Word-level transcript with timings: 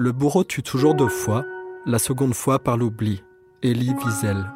Le 0.00 0.12
bourreau 0.12 0.44
tue 0.44 0.62
toujours 0.62 0.94
deux 0.94 1.08
fois, 1.08 1.44
la 1.84 1.98
seconde 1.98 2.32
fois 2.32 2.60
par 2.60 2.76
l'oubli. 2.76 3.24
Elie 3.64 3.92
Wiesel. 3.94 4.48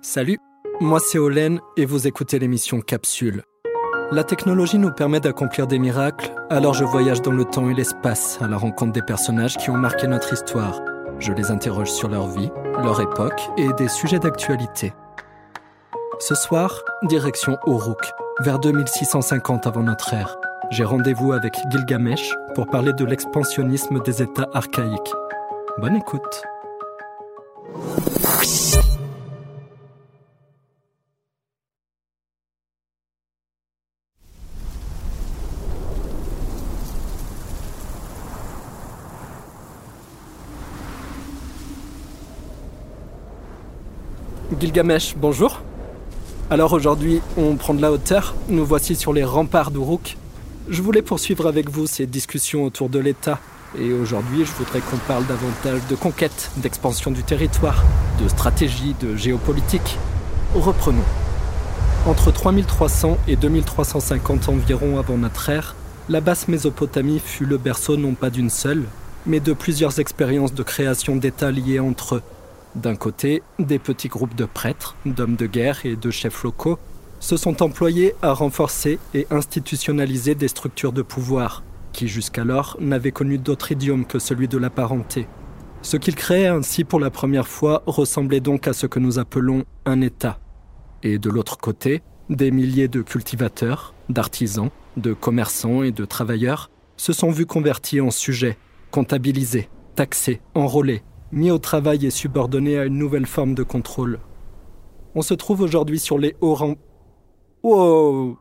Salut, 0.00 0.38
moi 0.80 1.00
c'est 1.00 1.18
Olen 1.18 1.60
et 1.76 1.84
vous 1.84 2.06
écoutez 2.06 2.38
l'émission 2.38 2.80
Capsule. 2.80 3.42
La 4.10 4.24
technologie 4.24 4.78
nous 4.78 4.90
permet 4.90 5.20
d'accomplir 5.20 5.66
des 5.66 5.78
miracles, 5.78 6.32
alors 6.48 6.72
je 6.72 6.82
voyage 6.84 7.20
dans 7.20 7.32
le 7.32 7.44
temps 7.44 7.68
et 7.68 7.74
l'espace 7.74 8.40
à 8.40 8.48
la 8.48 8.56
rencontre 8.56 8.92
des 8.92 9.02
personnages 9.02 9.58
qui 9.58 9.68
ont 9.68 9.76
marqué 9.76 10.06
notre 10.06 10.32
histoire. 10.32 10.80
Je 11.18 11.32
les 11.32 11.50
interroge 11.50 11.90
sur 11.90 12.08
leur 12.08 12.28
vie, 12.28 12.50
leur 12.82 13.02
époque 13.02 13.50
et 13.58 13.70
des 13.74 13.88
sujets 13.88 14.18
d'actualité. 14.18 14.94
Ce 16.20 16.34
soir, 16.34 16.82
direction 17.02 17.58
Uruk, 17.66 18.12
vers 18.40 18.58
2650 18.60 19.66
avant 19.66 19.82
notre 19.82 20.14
ère. 20.14 20.38
J'ai 20.70 20.84
rendez-vous 20.84 21.32
avec 21.32 21.54
Gilgamesh 21.70 22.34
pour 22.54 22.66
parler 22.66 22.92
de 22.92 23.04
l'expansionnisme 23.04 24.00
des 24.02 24.22
États 24.22 24.48
archaïques. 24.52 25.12
Bonne 25.78 25.96
écoute. 25.96 26.42
Gilgamesh, 44.60 45.14
bonjour. 45.16 45.60
Alors 46.50 46.72
aujourd'hui, 46.72 47.20
on 47.36 47.56
prend 47.56 47.74
de 47.74 47.82
la 47.82 47.90
hauteur. 47.90 48.34
Nous 48.48 48.64
voici 48.64 48.94
sur 48.94 49.12
les 49.12 49.24
remparts 49.24 49.70
d'Uruk. 49.70 50.16
Je 50.68 50.80
voulais 50.80 51.02
poursuivre 51.02 51.46
avec 51.46 51.68
vous 51.68 51.86
ces 51.86 52.06
discussions 52.06 52.64
autour 52.64 52.88
de 52.88 52.98
l'État. 52.98 53.38
Et 53.78 53.92
aujourd'hui, 53.92 54.46
je 54.46 54.52
voudrais 54.52 54.80
qu'on 54.80 54.96
parle 54.96 55.26
davantage 55.26 55.80
de 55.90 55.94
conquête, 55.94 56.50
d'expansion 56.56 57.10
du 57.10 57.22
territoire, 57.22 57.84
de 58.22 58.28
stratégie, 58.28 58.94
de 59.00 59.14
géopolitique. 59.14 59.98
Reprenons. 60.54 61.04
Entre 62.06 62.32
3300 62.32 63.18
et 63.28 63.36
2350 63.36 64.48
environ 64.48 64.98
avant 64.98 65.18
notre 65.18 65.50
ère, 65.50 65.74
la 66.08 66.22
basse 66.22 66.48
Mésopotamie 66.48 67.20
fut 67.22 67.46
le 67.46 67.58
berceau 67.58 67.96
non 67.98 68.14
pas 68.14 68.30
d'une 68.30 68.50
seule, 68.50 68.84
mais 69.26 69.40
de 69.40 69.52
plusieurs 69.52 69.98
expériences 69.98 70.54
de 70.54 70.62
création 70.62 71.16
d'États 71.16 71.50
liés 71.50 71.80
entre 71.80 72.16
eux 72.16 72.22
d'un 72.74 72.96
côté, 72.96 73.42
des 73.58 73.78
petits 73.78 74.08
groupes 74.08 74.34
de 74.34 74.46
prêtres, 74.46 74.96
d'hommes 75.06 75.36
de 75.36 75.46
guerre 75.46 75.86
et 75.86 75.96
de 75.96 76.10
chefs 76.10 76.42
locaux 76.42 76.78
se 77.24 77.38
sont 77.38 77.62
employés 77.62 78.14
à 78.20 78.34
renforcer 78.34 78.98
et 79.14 79.26
institutionnaliser 79.30 80.34
des 80.34 80.48
structures 80.48 80.92
de 80.92 81.00
pouvoir 81.00 81.62
qui 81.90 82.06
jusqu'alors 82.06 82.76
n'avaient 82.80 83.12
connu 83.12 83.38
d'autre 83.38 83.72
idiome 83.72 84.04
que 84.04 84.18
celui 84.18 84.46
de 84.46 84.58
la 84.58 84.68
parenté. 84.68 85.26
Ce 85.80 85.96
qu'ils 85.96 86.16
créaient 86.16 86.48
ainsi 86.48 86.84
pour 86.84 87.00
la 87.00 87.08
première 87.08 87.48
fois 87.48 87.82
ressemblait 87.86 88.40
donc 88.40 88.68
à 88.68 88.74
ce 88.74 88.86
que 88.86 88.98
nous 88.98 89.18
appelons 89.18 89.64
un 89.86 90.02
État. 90.02 90.38
Et 91.02 91.18
de 91.18 91.30
l'autre 91.30 91.56
côté, 91.56 92.02
des 92.28 92.50
milliers 92.50 92.88
de 92.88 93.00
cultivateurs, 93.00 93.94
d'artisans, 94.10 94.68
de 94.98 95.14
commerçants 95.14 95.82
et 95.82 95.92
de 95.92 96.04
travailleurs 96.04 96.70
se 96.98 97.14
sont 97.14 97.30
vus 97.30 97.46
convertis 97.46 98.02
en 98.02 98.10
sujets, 98.10 98.58
comptabilisés, 98.90 99.70
taxés, 99.94 100.42
enrôlés, 100.54 101.02
mis 101.32 101.50
au 101.50 101.58
travail 101.58 102.04
et 102.04 102.10
subordonné 102.10 102.78
à 102.78 102.84
une 102.84 102.98
nouvelle 102.98 103.26
forme 103.26 103.54
de 103.54 103.62
contrôle. 103.62 104.18
On 105.14 105.22
se 105.22 105.32
trouve 105.32 105.62
aujourd'hui 105.62 105.98
sur 105.98 106.18
les 106.18 106.36
hauts 106.42 106.54
rangs. 106.54 106.76
Wow 107.64 108.36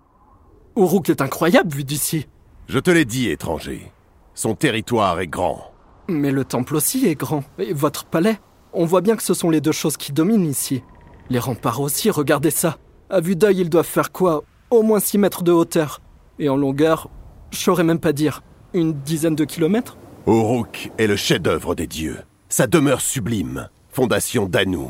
Uruk 0.76 1.10
est 1.10 1.22
incroyable 1.22 1.74
vu 1.74 1.84
d'ici. 1.84 2.28
Je 2.68 2.78
te 2.78 2.92
l'ai 2.92 3.06
dit, 3.06 3.30
étranger. 3.30 3.92
Son 4.36 4.54
territoire 4.54 5.20
est 5.20 5.28
grand. 5.28 5.72
Mais 6.08 6.32
le 6.32 6.46
temple 6.46 6.76
aussi 6.76 7.08
est 7.08 7.16
grand. 7.16 7.44
Et 7.58 7.74
votre 7.74 8.06
palais 8.06 8.40
On 8.74 8.86
voit 8.86 9.02
bien 9.02 9.16
que 9.16 9.24
ce 9.24 9.34
sont 9.34 9.50
les 9.50 9.62
deux 9.62 9.72
choses 9.72 9.98
qui 9.98 10.12
dominent 10.12 10.50
ici. 10.50 10.84
Les 11.30 11.40
remparts 11.40 11.82
aussi, 11.82 12.12
regardez 12.12 12.52
ça. 12.52 12.78
À 13.10 13.20
vue 13.20 13.36
d'œil, 13.36 13.62
ils 13.62 13.70
doivent 13.70 13.86
faire 13.86 14.12
quoi? 14.12 14.44
Au 14.70 14.84
moins 14.84 15.00
6 15.00 15.18
mètres 15.18 15.44
de 15.44 15.52
hauteur. 15.52 16.02
Et 16.38 16.50
en 16.50 16.56
longueur, 16.56 17.10
je 17.52 17.58
saurais 17.58 17.84
même 17.84 18.00
pas 18.00 18.14
dire, 18.14 18.44
une 18.74 18.94
dizaine 18.94 19.36
de 19.36 19.46
kilomètres? 19.46 19.98
Uruk 20.28 20.92
est 20.98 21.08
le 21.08 21.16
chef-d'œuvre 21.16 21.76
des 21.76 21.88
dieux 21.88 22.18
sa 22.54 22.68
demeure 22.68 23.02
sublime, 23.02 23.68
fondation 23.90 24.46
d'Anu, 24.46 24.90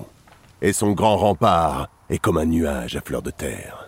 et 0.61 0.73
son 0.73 0.91
grand 0.91 1.15
rempart 1.15 1.87
est 2.09 2.17
comme 2.17 2.37
un 2.37 2.43
nuage 2.43 2.97
à 2.97 3.01
fleur 3.01 3.21
de 3.21 3.31
terre. 3.31 3.87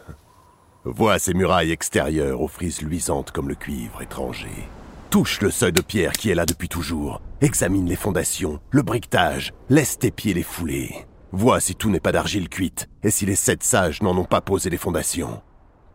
Vois 0.87 1.17
ses 1.17 1.33
murailles 1.33 1.71
extérieures 1.71 2.41
aux 2.41 2.47
frises 2.47 2.83
luisantes 2.83 3.31
comme 3.31 3.49
le 3.49 3.55
cuivre 3.55 4.03
étranger. 4.03 4.69
Touche 5.09 5.41
le 5.41 5.49
seuil 5.49 5.73
de 5.73 5.81
pierre 5.81 6.11
qui 6.11 6.29
est 6.29 6.35
là 6.35 6.45
depuis 6.45 6.69
toujours. 6.69 7.21
Examine 7.41 7.87
les 7.87 7.95
fondations, 7.95 8.59
le 8.69 8.83
briquetage, 8.83 9.51
laisse 9.67 9.97
tes 9.97 10.11
pieds 10.11 10.35
les 10.35 10.43
fouler. 10.43 11.07
Vois 11.31 11.59
si 11.59 11.73
tout 11.73 11.89
n'est 11.89 11.99
pas 11.99 12.11
d'argile 12.11 12.49
cuite, 12.49 12.87
et 13.01 13.09
si 13.09 13.25
les 13.25 13.35
sept 13.35 13.63
sages 13.63 14.03
n'en 14.03 14.15
ont 14.15 14.25
pas 14.25 14.41
posé 14.41 14.69
les 14.69 14.77
fondations. 14.77 15.41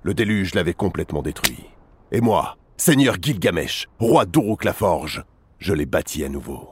Le 0.02 0.12
déluge 0.12 0.54
l'avait 0.56 0.74
complètement 0.74 1.22
détruit. 1.22 1.66
Et 2.10 2.20
moi, 2.20 2.56
Seigneur 2.76 3.14
Gilgamesh, 3.22 3.86
roi 4.00 4.26
d'Uruk 4.26 4.64
la 4.64 4.72
Forge, 4.72 5.24
je 5.58 5.72
l'ai 5.72 5.86
bâti 5.86 6.24
à 6.24 6.28
nouveau. 6.28 6.68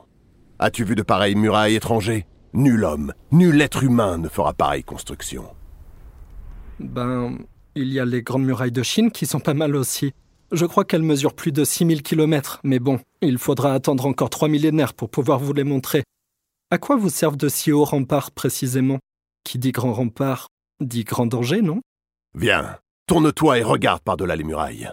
As-tu 0.58 0.82
vu 0.82 0.96
de 0.96 1.02
pareilles 1.02 1.36
murailles 1.36 1.76
étrangers? 1.76 2.26
Nul 2.52 2.82
homme, 2.82 3.14
nul 3.30 3.60
être 3.62 3.84
humain 3.84 4.18
ne 4.18 4.28
fera 4.28 4.54
pareille 4.54 4.82
construction. 4.82 5.44
Ben, 6.80 7.38
il 7.78 7.92
y 7.92 8.00
a 8.00 8.04
les 8.04 8.22
grandes 8.22 8.44
murailles 8.44 8.72
de 8.72 8.82
Chine 8.82 9.10
qui 9.10 9.26
sont 9.26 9.40
pas 9.40 9.54
mal 9.54 9.76
aussi. 9.76 10.12
Je 10.52 10.66
crois 10.66 10.84
qu'elles 10.84 11.02
mesurent 11.02 11.34
plus 11.34 11.52
de 11.52 11.64
6000 11.64 12.02
km, 12.02 12.60
mais 12.64 12.78
bon, 12.78 13.00
il 13.20 13.38
faudra 13.38 13.74
attendre 13.74 14.06
encore 14.06 14.30
trois 14.30 14.48
millénaires 14.48 14.94
pour 14.94 15.10
pouvoir 15.10 15.38
vous 15.38 15.52
les 15.52 15.64
montrer. 15.64 16.04
À 16.70 16.78
quoi 16.78 16.96
vous 16.96 17.10
servent 17.10 17.36
de 17.36 17.48
si 17.48 17.72
hauts 17.72 17.84
remparts 17.84 18.30
précisément? 18.30 18.98
Qui 19.44 19.58
dit 19.58 19.72
grand 19.72 19.92
rempart 19.92 20.48
dit 20.80 21.04
grand 21.04 21.26
danger, 21.26 21.62
non? 21.62 21.80
Viens, 22.34 22.78
tourne-toi 23.06 23.58
et 23.58 23.62
regarde 23.62 24.02
par-delà 24.02 24.36
les 24.36 24.44
murailles. 24.44 24.90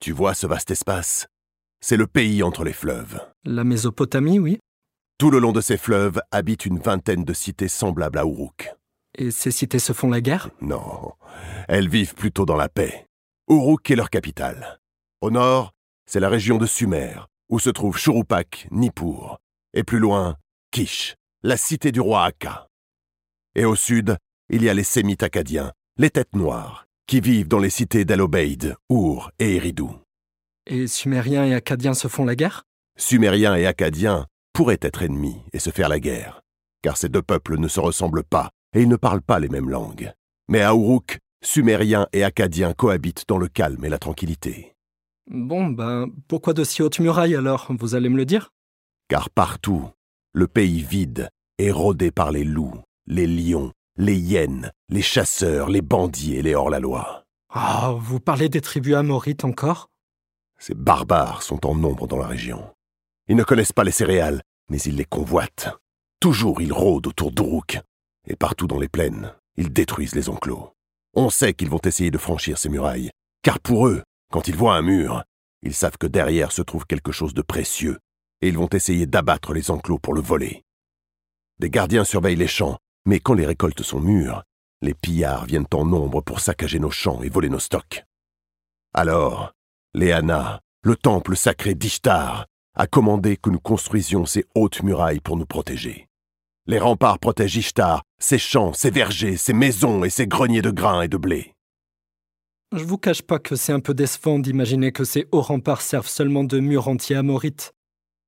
Tu 0.00 0.12
vois 0.12 0.34
ce 0.34 0.46
vaste 0.46 0.70
espace? 0.70 1.26
C'est 1.80 1.96
le 1.96 2.06
pays 2.06 2.42
entre 2.42 2.64
les 2.64 2.72
fleuves. 2.72 3.20
La 3.44 3.64
Mésopotamie, 3.64 4.38
oui. 4.38 4.58
Tout 5.18 5.30
le 5.30 5.38
long 5.38 5.52
de 5.52 5.60
ces 5.60 5.76
fleuves 5.76 6.20
habitent 6.30 6.66
une 6.66 6.78
vingtaine 6.78 7.24
de 7.24 7.32
cités 7.32 7.68
semblables 7.68 8.18
à 8.18 8.22
Uruk. 8.22 8.74
Et 9.18 9.30
ces 9.30 9.50
cités 9.50 9.78
se 9.78 9.92
font 9.92 10.08
la 10.08 10.20
guerre? 10.20 10.50
Non, 10.60 11.12
elles 11.68 11.88
vivent 11.88 12.14
plutôt 12.14 12.46
dans 12.46 12.56
la 12.56 12.68
paix. 12.68 13.06
Uruk 13.48 13.90
est 13.90 13.96
leur 13.96 14.10
capitale. 14.10 14.80
Au 15.20 15.30
nord, 15.30 15.72
c'est 16.06 16.20
la 16.20 16.28
région 16.28 16.56
de 16.56 16.66
Sumer, 16.66 17.16
où 17.48 17.58
se 17.58 17.70
trouvent 17.70 17.98
Churupak, 17.98 18.68
Nippur, 18.70 19.38
et 19.74 19.84
plus 19.84 19.98
loin, 19.98 20.36
Kish, 20.70 21.14
la 21.42 21.56
cité 21.56 21.92
du 21.92 22.00
roi 22.00 22.24
Akka. 22.24 22.68
Et 23.54 23.66
au 23.66 23.76
sud, 23.76 24.16
il 24.48 24.62
y 24.62 24.70
a 24.70 24.74
les 24.74 24.84
Sémites 24.84 25.22
acadiens, 25.22 25.72
les 25.98 26.10
têtes 26.10 26.34
noires, 26.34 26.86
qui 27.06 27.20
vivent 27.20 27.48
dans 27.48 27.58
les 27.58 27.70
cités 27.70 28.06
d'Alobeid, 28.06 28.76
Ur 28.90 29.30
et 29.38 29.56
Eridu. 29.56 29.84
Et 30.66 30.86
Sumériens 30.86 31.44
et 31.44 31.54
Acadiens 31.54 31.94
se 31.94 32.08
font 32.08 32.24
la 32.24 32.36
guerre? 32.36 32.62
Sumériens 32.96 33.56
et 33.56 33.66
Acadiens 33.66 34.26
pourraient 34.54 34.78
être 34.80 35.02
ennemis 35.02 35.42
et 35.52 35.58
se 35.58 35.70
faire 35.70 35.88
la 35.88 36.00
guerre, 36.00 36.40
car 36.82 36.96
ces 36.96 37.08
deux 37.08 37.22
peuples 37.22 37.58
ne 37.58 37.68
se 37.68 37.80
ressemblent 37.80 38.24
pas 38.24 38.50
et 38.74 38.82
ils 38.82 38.88
ne 38.88 38.96
parlent 38.96 39.22
pas 39.22 39.38
les 39.38 39.48
mêmes 39.48 39.70
langues. 39.70 40.12
Mais 40.48 40.62
à 40.62 40.72
Uruk, 40.72 41.18
Sumériens 41.42 42.06
et 42.12 42.24
Acadiens 42.24 42.72
cohabitent 42.72 43.24
dans 43.28 43.38
le 43.38 43.48
calme 43.48 43.84
et 43.84 43.88
la 43.88 43.98
tranquillité. 43.98 44.74
Bon, 45.30 45.68
ben, 45.68 46.08
pourquoi 46.28 46.52
de 46.52 46.64
si 46.64 46.82
hautes 46.82 47.00
murailles 47.00 47.36
alors, 47.36 47.72
vous 47.78 47.94
allez 47.94 48.08
me 48.08 48.16
le 48.16 48.24
dire? 48.24 48.50
Car 49.08 49.30
partout, 49.30 49.88
le 50.32 50.46
pays 50.46 50.80
vide 50.80 51.28
est 51.58 51.70
rôdé 51.70 52.10
par 52.10 52.32
les 52.32 52.44
loups, 52.44 52.80
les 53.06 53.26
lions, 53.26 53.72
les 53.96 54.16
hyènes, 54.16 54.72
les 54.88 55.02
chasseurs, 55.02 55.68
les 55.68 55.82
bandits 55.82 56.36
et 56.36 56.42
les 56.42 56.54
hors-la-loi. 56.54 57.24
Ah, 57.50 57.94
vous 57.98 58.20
parlez 58.20 58.48
des 58.48 58.60
tribus 58.60 58.94
amorites 58.94 59.44
encore? 59.44 59.90
Ces 60.58 60.74
barbares 60.74 61.42
sont 61.42 61.66
en 61.66 61.74
nombre 61.74 62.06
dans 62.06 62.18
la 62.18 62.26
région. 62.26 62.64
Ils 63.28 63.36
ne 63.36 63.44
connaissent 63.44 63.72
pas 63.72 63.84
les 63.84 63.90
céréales, 63.90 64.42
mais 64.70 64.78
ils 64.80 64.96
les 64.96 65.04
convoitent. 65.04 65.68
Toujours 66.20 66.62
ils 66.62 66.72
rôdent 66.72 67.08
autour 67.08 67.32
d'Uruk. 67.32 67.80
Et 68.28 68.36
partout 68.36 68.66
dans 68.66 68.78
les 68.78 68.88
plaines, 68.88 69.34
ils 69.56 69.72
détruisent 69.72 70.14
les 70.14 70.28
enclos. 70.28 70.72
On 71.14 71.30
sait 71.30 71.54
qu'ils 71.54 71.70
vont 71.70 71.80
essayer 71.84 72.10
de 72.10 72.18
franchir 72.18 72.58
ces 72.58 72.68
murailles, 72.68 73.10
car 73.42 73.60
pour 73.60 73.86
eux, 73.86 74.02
quand 74.30 74.48
ils 74.48 74.56
voient 74.56 74.76
un 74.76 74.82
mur, 74.82 75.24
ils 75.62 75.74
savent 75.74 75.98
que 75.98 76.06
derrière 76.06 76.52
se 76.52 76.62
trouve 76.62 76.86
quelque 76.86 77.12
chose 77.12 77.34
de 77.34 77.42
précieux, 77.42 77.98
et 78.40 78.48
ils 78.48 78.58
vont 78.58 78.68
essayer 78.68 79.06
d'abattre 79.06 79.52
les 79.52 79.70
enclos 79.70 79.98
pour 79.98 80.14
le 80.14 80.20
voler. 80.20 80.64
Des 81.58 81.70
gardiens 81.70 82.04
surveillent 82.04 82.36
les 82.36 82.48
champs, 82.48 82.78
mais 83.04 83.20
quand 83.20 83.34
les 83.34 83.46
récoltes 83.46 83.82
sont 83.82 84.00
mûres, 84.00 84.42
les 84.80 84.94
pillards 84.94 85.46
viennent 85.46 85.66
en 85.72 85.84
nombre 85.84 86.20
pour 86.20 86.40
saccager 86.40 86.78
nos 86.78 86.90
champs 86.90 87.22
et 87.22 87.28
voler 87.28 87.48
nos 87.48 87.60
stocks. 87.60 88.04
Alors, 88.94 89.52
Léana, 89.94 90.60
le 90.82 90.96
temple 90.96 91.36
sacré 91.36 91.74
d'Ishtar, 91.74 92.46
a 92.74 92.86
commandé 92.86 93.36
que 93.36 93.50
nous 93.50 93.60
construisions 93.60 94.26
ces 94.26 94.46
hautes 94.54 94.82
murailles 94.82 95.20
pour 95.20 95.36
nous 95.36 95.46
protéger. 95.46 96.08
Les 96.72 96.78
remparts 96.78 97.18
protègent 97.18 97.58
Ishtar, 97.58 98.02
ses 98.18 98.38
champs, 98.38 98.72
ses 98.72 98.88
vergers, 98.88 99.36
ses 99.36 99.52
maisons 99.52 100.04
et 100.04 100.08
ses 100.08 100.26
greniers 100.26 100.62
de 100.62 100.70
grains 100.70 101.02
et 101.02 101.08
de 101.08 101.18
blé. 101.18 101.52
Je 102.74 102.82
vous 102.82 102.96
cache 102.96 103.20
pas 103.20 103.38
que 103.38 103.56
c'est 103.56 103.74
un 103.74 103.80
peu 103.80 103.92
décevant 103.92 104.38
d'imaginer 104.38 104.90
que 104.90 105.04
ces 105.04 105.26
hauts 105.32 105.42
remparts 105.42 105.82
servent 105.82 106.08
seulement 106.08 106.44
de 106.44 106.60
murs 106.60 106.88
anti-amorites. 106.88 107.74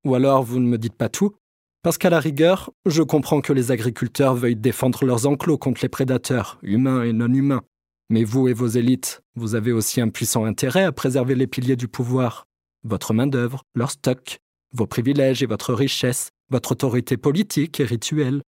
Ou 0.04 0.14
alors 0.14 0.42
vous 0.42 0.60
ne 0.60 0.66
me 0.66 0.76
dites 0.76 0.94
pas 0.94 1.08
tout 1.08 1.34
Parce 1.82 1.96
qu'à 1.96 2.10
la 2.10 2.20
rigueur, 2.20 2.70
je 2.84 3.00
comprends 3.02 3.40
que 3.40 3.54
les 3.54 3.70
agriculteurs 3.70 4.34
veuillent 4.34 4.56
défendre 4.56 5.06
leurs 5.06 5.26
enclos 5.26 5.56
contre 5.56 5.80
les 5.80 5.88
prédateurs, 5.88 6.58
humains 6.60 7.02
et 7.02 7.14
non 7.14 7.32
humains. 7.32 7.62
Mais 8.10 8.24
vous 8.24 8.46
et 8.48 8.52
vos 8.52 8.68
élites, 8.68 9.22
vous 9.36 9.54
avez 9.54 9.72
aussi 9.72 10.02
un 10.02 10.10
puissant 10.10 10.44
intérêt 10.44 10.84
à 10.84 10.92
préserver 10.92 11.34
les 11.34 11.46
piliers 11.46 11.76
du 11.76 11.88
pouvoir. 11.88 12.46
Votre 12.82 13.14
main-d'œuvre, 13.14 13.62
leur 13.74 13.90
stock, 13.90 14.40
vos 14.74 14.86
privilèges 14.86 15.42
et 15.42 15.46
votre 15.46 15.72
richesse, 15.72 16.28
votre 16.50 16.72
autorité 16.72 17.16
politique 17.16 17.80
et 17.80 17.84
rituelle. 17.84 18.42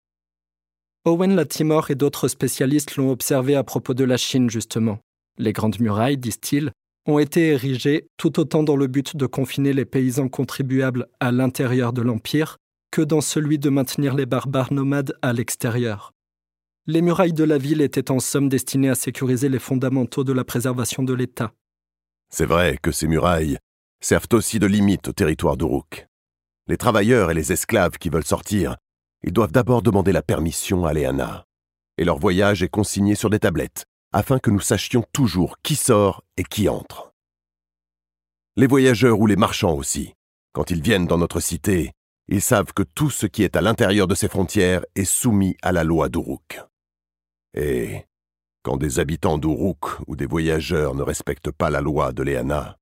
Owen 1.05 1.35
Latimore 1.35 1.91
et 1.91 1.95
d'autres 1.95 2.29
spécialistes 2.29 2.97
l'ont 2.97 3.11
observé 3.11 3.55
à 3.57 3.65
propos 3.65 3.95
de 3.95 4.05
la 4.05 4.17
Chine, 4.17 4.49
justement. 4.49 4.99
Les 5.39 5.53
grandes 5.53 5.81
murailles, 5.81 6.17
disent-ils, 6.17 6.71
ont 7.07 7.19
été 7.19 7.49
érigées 7.49 8.07
tout 8.17 8.39
autant 8.39 8.63
dans 8.63 8.77
le 8.77 8.87
but 8.87 9.17
de 9.17 9.27
confiner 9.27 9.73
les 9.73 9.85
paysans 9.85 10.29
contribuables 10.29 11.09
à 11.21 11.33
l'intérieur 11.33 11.93
de 11.93 12.03
l'Empire 12.03 12.57
que 12.93 13.03
dans 13.03 13.21
celui 13.21 13.59
de 13.59 13.71
maintenir 13.71 14.15
les 14.15 14.27
barbares 14.27 14.73
nomades 14.73 15.17
à 15.23 15.33
l'extérieur. 15.33 16.13
Les 16.87 17.01
murailles 17.01 17.33
de 17.33 17.45
la 17.45 17.59
ville 17.59 17.81
étaient 17.81 18.11
en 18.11 18.21
somme 18.21 18.49
destinées 18.49 18.91
à 18.91 18.95
sécuriser 18.95 19.49
les 19.49 19.59
fondamentaux 19.59 20.25
de 20.25 20.33
la 20.33 20.45
préservation 20.45 21.03
de 21.03 21.15
l'État. 21.15 21.53
C'est 22.31 22.47
vrai 22.47 22.79
que 22.81 22.93
ces 22.93 23.07
murailles 23.07 23.59
servent 24.01 24.29
aussi 24.33 24.59
de 24.59 24.67
limite 24.67 25.09
au 25.09 25.13
territoire 25.13 25.57
d'Uruk. 25.57 26.07
Les 26.69 26.77
travailleurs 26.77 27.31
et 27.31 27.35
les 27.35 27.53
esclaves 27.53 27.99
qui 27.99 28.09
veulent 28.09 28.25
sortir, 28.25 28.77
ils 29.25 29.33
doivent 29.33 29.53
d'abord 29.53 29.83
demander 29.83 30.13
la 30.13 30.23
permission 30.23 30.85
à 30.87 30.93
Léana. 30.93 31.45
Et 31.99 32.05
leur 32.05 32.19
voyage 32.19 32.63
est 32.63 32.69
consigné 32.69 33.15
sur 33.15 33.31
des 33.31 33.39
tablettes, 33.39 33.85
afin 34.13 34.39
que 34.39 34.51
nous 34.51 34.61
sachions 34.61 35.05
toujours 35.13 35.57
qui 35.63 35.77
sort 35.77 36.25
et 36.37 36.45
qui 36.45 36.69
entre. 36.69 37.13
Les 38.57 38.67
voyageurs 38.67 39.19
ou 39.19 39.27
les 39.27 39.37
marchands 39.37 39.75
aussi, 39.75 40.15
quand 40.53 40.71
ils 40.71 40.83
viennent 40.83 41.07
dans 41.07 41.19
notre 41.19 41.41
cité, 41.41 41.93
ils 42.29 42.43
savent 42.43 42.73
que 42.73 42.83
tout 42.83 43.11
ce 43.11 43.27
qui 43.27 43.43
est 43.43 43.57
à 43.57 43.61
l'intérieur 43.61 44.07
de 44.07 44.15
ces 44.15 44.29
frontières 44.29 44.85
est 44.95 45.05
soumis 45.05 45.57
à 45.63 45.73
la 45.73 45.85
loi 45.85 46.09
d'Uruk. 46.09 46.61
Et 47.55 48.05
quand 48.63 48.77
des 48.77 49.01
habitants 49.01 49.39
d'Uruk 49.39 49.99
ou 50.07 50.17
des 50.17 50.27
voyageurs 50.27 50.95
ne 50.95 51.03
respectent 51.03 51.51
pas 51.51 51.71
la 51.71 51.81
loi 51.81 52.13
de 52.13 52.23
Léana, 52.23 52.79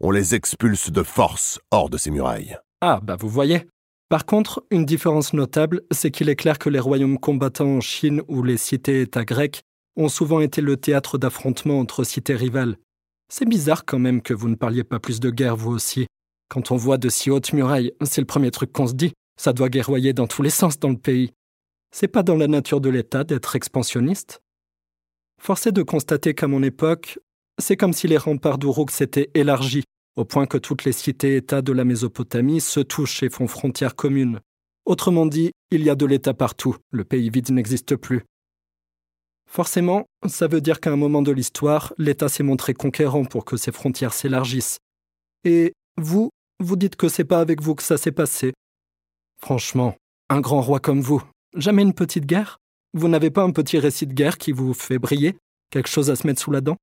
on 0.00 0.10
les 0.10 0.34
expulse 0.34 0.90
de 0.90 1.02
force 1.02 1.58
hors 1.70 1.88
de 1.88 1.96
ces 1.96 2.10
murailles. 2.10 2.58
Ah, 2.80 3.00
bah 3.02 3.16
vous 3.16 3.28
voyez. 3.28 3.66
Par 4.08 4.24
contre, 4.26 4.64
une 4.70 4.84
différence 4.84 5.32
notable, 5.32 5.82
c'est 5.90 6.10
qu'il 6.10 6.28
est 6.28 6.36
clair 6.36 6.58
que 6.58 6.68
les 6.68 6.78
royaumes 6.78 7.18
combattants 7.18 7.76
en 7.76 7.80
Chine 7.80 8.22
ou 8.28 8.42
les 8.42 8.56
cités-États 8.56 9.24
grecs 9.24 9.62
ont 9.96 10.08
souvent 10.08 10.40
été 10.40 10.60
le 10.60 10.76
théâtre 10.76 11.18
d'affrontements 11.18 11.80
entre 11.80 12.04
cités 12.04 12.36
rivales. 12.36 12.76
C'est 13.28 13.48
bizarre 13.48 13.84
quand 13.84 13.98
même 13.98 14.22
que 14.22 14.34
vous 14.34 14.48
ne 14.48 14.54
parliez 14.54 14.84
pas 14.84 15.00
plus 15.00 15.18
de 15.18 15.30
guerre 15.30 15.56
vous 15.56 15.72
aussi. 15.72 16.06
Quand 16.48 16.70
on 16.70 16.76
voit 16.76 16.98
de 16.98 17.08
si 17.08 17.30
hautes 17.30 17.52
murailles, 17.52 17.92
c'est 18.04 18.20
le 18.20 18.26
premier 18.26 18.50
truc 18.50 18.72
qu'on 18.72 18.86
se 18.86 18.94
dit. 18.94 19.12
Ça 19.40 19.52
doit 19.52 19.68
guerroyer 19.68 20.12
dans 20.12 20.28
tous 20.28 20.42
les 20.42 20.50
sens 20.50 20.78
dans 20.78 20.90
le 20.90 20.98
pays. 20.98 21.32
C'est 21.92 22.08
pas 22.08 22.22
dans 22.22 22.36
la 22.36 22.46
nature 22.46 22.80
de 22.80 22.88
l'État 22.90 23.24
d'être 23.24 23.56
expansionniste. 23.56 24.40
Force 25.40 25.66
est 25.66 25.72
de 25.72 25.82
constater 25.82 26.34
qu'à 26.34 26.46
mon 26.46 26.62
époque, 26.62 27.18
c'est 27.58 27.76
comme 27.76 27.92
si 27.92 28.06
les 28.06 28.16
remparts 28.18 28.58
d'Uruk 28.58 28.90
s'étaient 28.90 29.30
élargis, 29.34 29.84
au 30.16 30.24
point 30.24 30.46
que 30.46 30.58
toutes 30.58 30.84
les 30.84 30.92
cités-États 30.92 31.62
de 31.62 31.72
la 31.72 31.84
Mésopotamie 31.84 32.60
se 32.60 32.80
touchent 32.80 33.22
et 33.22 33.30
font 33.30 33.46
frontière 33.46 33.94
commune. 33.94 34.40
Autrement 34.86 35.26
dit, 35.26 35.52
il 35.70 35.82
y 35.82 35.90
a 35.90 35.94
de 35.94 36.06
l'État 36.06 36.34
partout, 36.34 36.76
le 36.90 37.04
pays 37.04 37.30
vide 37.30 37.50
n'existe 37.50 37.96
plus. 37.96 38.24
Forcément, 39.48 40.06
ça 40.26 40.48
veut 40.48 40.60
dire 40.60 40.80
qu'à 40.80 40.92
un 40.92 40.96
moment 40.96 41.22
de 41.22 41.32
l'histoire, 41.32 41.92
l'État 41.98 42.28
s'est 42.28 42.42
montré 42.42 42.74
conquérant 42.74 43.24
pour 43.24 43.44
que 43.44 43.56
ses 43.56 43.72
frontières 43.72 44.12
s'élargissent. 44.12 44.78
Et 45.44 45.72
vous, 45.96 46.30
vous 46.58 46.76
dites 46.76 46.96
que 46.96 47.08
c'est 47.08 47.24
pas 47.24 47.40
avec 47.40 47.62
vous 47.62 47.74
que 47.74 47.82
ça 47.82 47.96
s'est 47.96 48.12
passé. 48.12 48.52
Franchement, 49.40 49.94
un 50.30 50.40
grand 50.40 50.62
roi 50.62 50.80
comme 50.80 51.00
vous, 51.00 51.22
jamais 51.56 51.82
une 51.82 51.94
petite 51.94 52.26
guerre? 52.26 52.58
Vous 52.94 53.08
n'avez 53.08 53.30
pas 53.30 53.42
un 53.42 53.52
petit 53.52 53.78
récit 53.78 54.06
de 54.06 54.14
guerre 54.14 54.38
qui 54.38 54.52
vous 54.52 54.72
fait 54.72 54.98
briller? 54.98 55.36
Quelque 55.70 55.88
chose 55.88 56.10
à 56.10 56.16
se 56.16 56.26
mettre 56.26 56.40
sous 56.40 56.50
la 56.50 56.60
dent? 56.60 56.76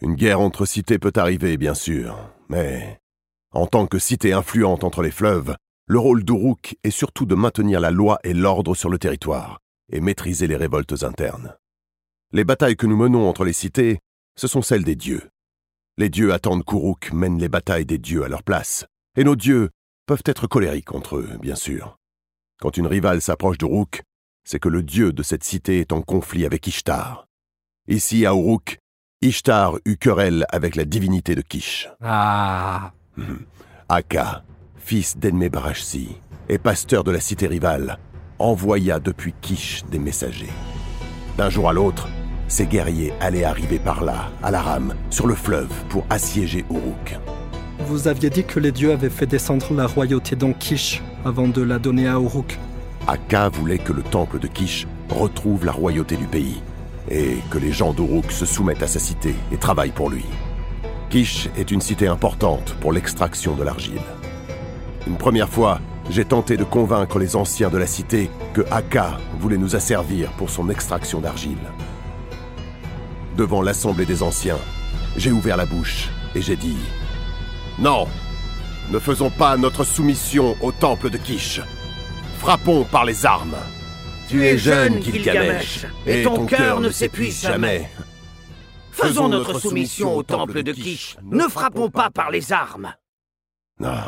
Une 0.00 0.14
guerre 0.14 0.40
entre 0.40 0.66
cités 0.66 0.98
peut 0.98 1.12
arriver, 1.16 1.56
bien 1.56 1.74
sûr, 1.74 2.16
mais 2.52 3.00
en 3.52 3.66
tant 3.66 3.86
que 3.86 3.98
cité 3.98 4.34
influente 4.34 4.84
entre 4.84 5.00
les 5.00 5.10
fleuves, 5.10 5.56
le 5.86 5.98
rôle 5.98 6.22
d'Uruk 6.22 6.76
est 6.84 6.90
surtout 6.90 7.24
de 7.24 7.34
maintenir 7.34 7.80
la 7.80 7.90
loi 7.90 8.18
et 8.24 8.34
l'ordre 8.34 8.74
sur 8.74 8.90
le 8.90 8.98
territoire 8.98 9.58
et 9.90 10.00
maîtriser 10.00 10.46
les 10.46 10.56
révoltes 10.56 11.02
internes. 11.02 11.56
Les 12.30 12.44
batailles 12.44 12.76
que 12.76 12.86
nous 12.86 12.96
menons 12.96 13.26
entre 13.26 13.46
les 13.46 13.54
cités, 13.54 14.00
ce 14.36 14.48
sont 14.48 14.60
celles 14.60 14.84
des 14.84 14.96
dieux. 14.96 15.30
Les 15.96 16.10
dieux 16.10 16.34
attendent 16.34 16.64
qu'Uruk 16.64 17.12
mène 17.12 17.38
les 17.38 17.48
batailles 17.48 17.86
des 17.86 17.98
dieux 17.98 18.22
à 18.22 18.28
leur 18.28 18.42
place, 18.42 18.84
et 19.16 19.24
nos 19.24 19.36
dieux 19.36 19.70
peuvent 20.06 20.24
être 20.26 20.46
colériques 20.46 20.92
entre 20.92 21.16
eux, 21.16 21.38
bien 21.40 21.56
sûr. 21.56 21.96
Quand 22.60 22.76
une 22.76 22.86
rivale 22.86 23.22
s'approche 23.22 23.56
d'Uruk, 23.56 24.02
c'est 24.44 24.60
que 24.60 24.68
le 24.68 24.82
dieu 24.82 25.14
de 25.14 25.22
cette 25.22 25.44
cité 25.44 25.80
est 25.80 25.92
en 25.92 26.02
conflit 26.02 26.44
avec 26.44 26.66
Ishtar. 26.66 27.26
Ici, 27.88 28.26
à 28.26 28.32
Uruk, 28.32 28.78
Ishtar 29.24 29.78
eut 29.86 29.96
querelle 29.96 30.46
avec 30.48 30.74
la 30.74 30.84
divinité 30.84 31.36
de 31.36 31.42
Kish. 31.42 31.88
Ah 32.02 32.90
Aka, 33.88 34.42
fils 34.76 35.16
d'Enme 35.16 35.48
Barashsi 35.48 36.16
et 36.48 36.58
pasteur 36.58 37.04
de 37.04 37.12
la 37.12 37.20
cité 37.20 37.46
rivale, 37.46 37.98
envoya 38.40 38.98
depuis 38.98 39.32
Kish 39.40 39.84
des 39.88 40.00
messagers. 40.00 40.50
D'un 41.38 41.50
jour 41.50 41.68
à 41.68 41.72
l'autre, 41.72 42.08
ces 42.48 42.66
guerriers 42.66 43.12
allaient 43.20 43.44
arriver 43.44 43.78
par 43.78 44.02
là, 44.02 44.28
à 44.42 44.50
la 44.50 44.60
rame, 44.60 44.94
sur 45.10 45.28
le 45.28 45.36
fleuve, 45.36 45.70
pour 45.88 46.04
assiéger 46.10 46.64
Uruk. 46.68 47.16
Vous 47.86 48.08
aviez 48.08 48.28
dit 48.28 48.44
que 48.44 48.58
les 48.58 48.72
dieux 48.72 48.90
avaient 48.90 49.08
fait 49.08 49.26
descendre 49.26 49.72
la 49.72 49.86
royauté 49.86 50.34
dans 50.34 50.52
Kish 50.52 51.00
avant 51.24 51.46
de 51.46 51.62
la 51.62 51.78
donner 51.78 52.08
à 52.08 52.14
Uruk. 52.14 52.58
Aka 53.06 53.50
voulait 53.50 53.78
que 53.78 53.92
le 53.92 54.02
temple 54.02 54.40
de 54.40 54.48
Kish 54.48 54.88
retrouve 55.10 55.64
la 55.64 55.72
royauté 55.72 56.16
du 56.16 56.26
pays, 56.26 56.60
et 57.10 57.38
que 57.50 57.58
les 57.58 57.72
gens 57.72 57.92
d'Uruk 57.92 58.30
se 58.30 58.46
soumettent 58.46 58.82
à 58.82 58.86
sa 58.86 58.98
cité 58.98 59.34
et 59.52 59.56
travaillent 59.56 59.90
pour 59.90 60.10
lui. 60.10 60.24
Kish 61.10 61.48
est 61.58 61.70
une 61.70 61.80
cité 61.80 62.06
importante 62.06 62.74
pour 62.80 62.92
l'extraction 62.92 63.54
de 63.54 63.62
l'argile. 63.62 64.00
Une 65.06 65.16
première 65.16 65.48
fois, 65.48 65.80
j'ai 66.10 66.24
tenté 66.24 66.56
de 66.56 66.64
convaincre 66.64 67.18
les 67.18 67.36
anciens 67.36 67.70
de 67.70 67.78
la 67.78 67.86
cité 67.86 68.30
que 68.54 68.62
Aka 68.70 69.18
voulait 69.38 69.58
nous 69.58 69.76
asservir 69.76 70.30
pour 70.32 70.50
son 70.50 70.68
extraction 70.70 71.20
d'argile. 71.20 71.58
Devant 73.36 73.62
l'assemblée 73.62 74.06
des 74.06 74.22
anciens, 74.22 74.58
j'ai 75.16 75.32
ouvert 75.32 75.56
la 75.56 75.66
bouche 75.66 76.08
et 76.34 76.42
j'ai 76.42 76.56
dit 76.56 76.78
Non, 77.78 78.06
ne 78.90 78.98
faisons 78.98 79.30
pas 79.30 79.56
notre 79.56 79.84
soumission 79.84 80.56
au 80.60 80.72
temple 80.72 81.10
de 81.10 81.18
Kish. 81.18 81.60
Frappons 82.38 82.84
par 82.84 83.04
les 83.04 83.24
armes. 83.24 83.56
Tu 84.32 84.46
es 84.46 84.56
jeune, 84.56 85.02
Gilgamesh, 85.02 85.84
et 86.06 86.22
ton 86.22 86.46
cœur 86.46 86.80
ne 86.80 86.88
s'épuise 86.88 87.42
jamais. 87.42 87.90
Faisons 88.90 89.28
notre 89.28 89.58
soumission 89.58 90.16
au 90.16 90.22
temple 90.22 90.62
de 90.62 90.72
Kish. 90.72 91.18
Ne 91.22 91.42
frappons 91.42 91.90
pas 91.90 92.08
par 92.08 92.30
les 92.30 92.50
armes. 92.50 92.94
Non. 93.78 93.98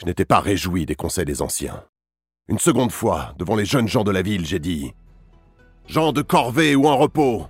Je 0.00 0.06
n'étais 0.06 0.24
pas 0.24 0.40
réjoui 0.40 0.86
des 0.86 0.94
conseils 0.94 1.26
des 1.26 1.42
anciens. 1.42 1.84
Une 2.48 2.58
seconde 2.58 2.90
fois, 2.90 3.34
devant 3.38 3.54
les 3.54 3.66
jeunes 3.66 3.86
gens 3.86 4.02
de 4.02 4.10
la 4.10 4.22
ville, 4.22 4.46
j'ai 4.46 4.58
dit 4.58 4.94
Gens 5.86 6.12
de 6.12 6.22
corvée 6.22 6.74
ou 6.74 6.86
en 6.86 6.96
repos, 6.96 7.48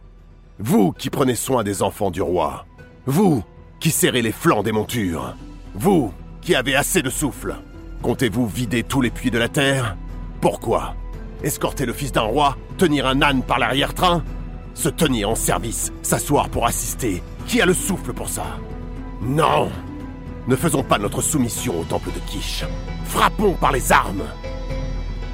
vous 0.59 0.90
qui 0.90 1.11
prenez 1.11 1.37
soin 1.37 1.62
des 1.62 1.85
enfants 1.85 2.11
du 2.11 2.23
roi, 2.23 2.66
vous 3.07 3.45
qui 3.78 3.92
serrez 3.92 4.23
les 4.23 4.33
flancs 4.33 4.64
des 4.64 4.73
montures, 4.73 5.37
vous 5.75 6.12
qui 6.40 6.57
avez 6.57 6.75
assez 6.75 7.02
de 7.02 7.11
souffle, 7.11 7.54
comptez-vous 8.02 8.49
vider 8.49 8.83
tous 8.83 9.00
les 9.00 9.12
puits 9.12 9.31
de 9.31 9.38
la 9.38 9.49
terre? 9.49 9.97
Pourquoi? 10.40 10.97
Escorter 11.43 11.87
le 11.87 11.93
fils 11.93 12.13
d'un 12.13 12.23
roi 12.23 12.57
Tenir 12.79 13.07
un 13.07 13.21
âne 13.23 13.43
par 13.43 13.59
l'arrière-train 13.59 14.23
Se 14.75 14.89
tenir 14.89 15.31
en 15.31 15.35
service 15.35 15.93
S'asseoir 16.03 16.49
pour 16.49 16.67
assister 16.67 17.23
Qui 17.47 17.61
a 17.61 17.67
le 17.67 17.75
souffle 17.75 18.13
pour 18.13 18.29
ça? 18.29 18.45
Non 19.23 19.71
Ne 20.47 20.57
faisons 20.57 20.83
pas 20.83 20.99
notre 20.99 21.23
soumission 21.23 21.81
au 21.81 21.85
temple 21.85 22.11
de 22.11 22.21
Kish. 22.31 22.65
Frappons 23.05 23.55
par 23.55 23.73
les 23.73 23.93
armes 23.93 24.25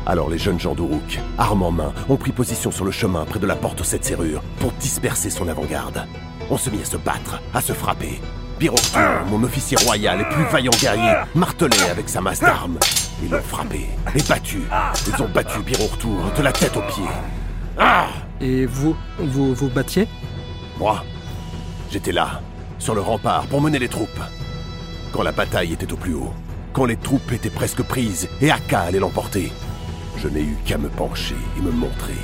alors 0.06 0.30
les 0.30 0.38
jeunes 0.38 0.58
gens 0.58 0.74
d'Uruk, 0.74 1.20
armes 1.36 1.62
en 1.62 1.70
main, 1.70 1.92
ont 2.08 2.16
pris 2.16 2.32
position 2.32 2.70
sur 2.70 2.86
le 2.86 2.90
chemin 2.90 3.26
près 3.26 3.38
de 3.38 3.46
la 3.46 3.56
porte 3.56 3.82
aux 3.82 3.84
sept 3.84 4.06
serrures 4.06 4.40
pour 4.58 4.72
disperser 4.72 5.28
son 5.28 5.48
avant-garde. 5.48 6.06
On 6.48 6.56
se 6.56 6.70
mit 6.70 6.80
à 6.80 6.86
se 6.86 6.96
battre, 6.96 7.42
à 7.52 7.60
se 7.60 7.74
frapper. 7.74 8.18
Biroktur, 8.58 9.00
mon 9.30 9.42
officier 9.44 9.76
royal 9.84 10.20
et 10.20 10.24
plus 10.34 10.44
vaillant 10.50 10.72
guerrier, 10.80 11.12
martelait 11.34 11.90
avec 11.90 12.08
sa 12.08 12.20
masse 12.20 12.40
d'armes. 12.40 12.78
Ils 13.22 13.30
l'ont 13.30 13.42
frappé 13.42 13.86
et 14.14 14.22
battu. 14.22 14.62
Ils 15.06 15.22
ont 15.22 15.28
battu 15.28 15.60
Biroktur 15.60 16.32
de 16.36 16.42
la 16.42 16.52
tête 16.52 16.76
aux 16.76 16.82
pieds. 16.82 17.04
Ah 17.78 18.06
Et 18.40 18.66
vous, 18.66 18.96
vous 19.18 19.54
vous 19.54 19.68
battiez? 19.68 20.08
Moi, 20.78 21.04
j'étais 21.90 22.12
là, 22.12 22.40
sur 22.78 22.94
le 22.94 23.00
rempart, 23.00 23.46
pour 23.46 23.60
mener 23.60 23.78
les 23.78 23.88
troupes. 23.88 24.08
Quand 25.12 25.22
la 25.22 25.32
bataille 25.32 25.72
était 25.72 25.92
au 25.92 25.96
plus 25.96 26.14
haut, 26.14 26.32
quand 26.72 26.84
les 26.84 26.96
troupes 26.96 27.32
étaient 27.32 27.50
presque 27.50 27.82
prises 27.82 28.28
et 28.40 28.50
Aka 28.50 28.80
allait 28.80 28.98
l'emporter, 28.98 29.52
je 30.16 30.28
n'ai 30.28 30.42
eu 30.42 30.56
qu'à 30.64 30.78
me 30.78 30.88
pencher 30.88 31.36
et 31.56 31.60
me 31.62 31.70
montrer. 31.70 32.14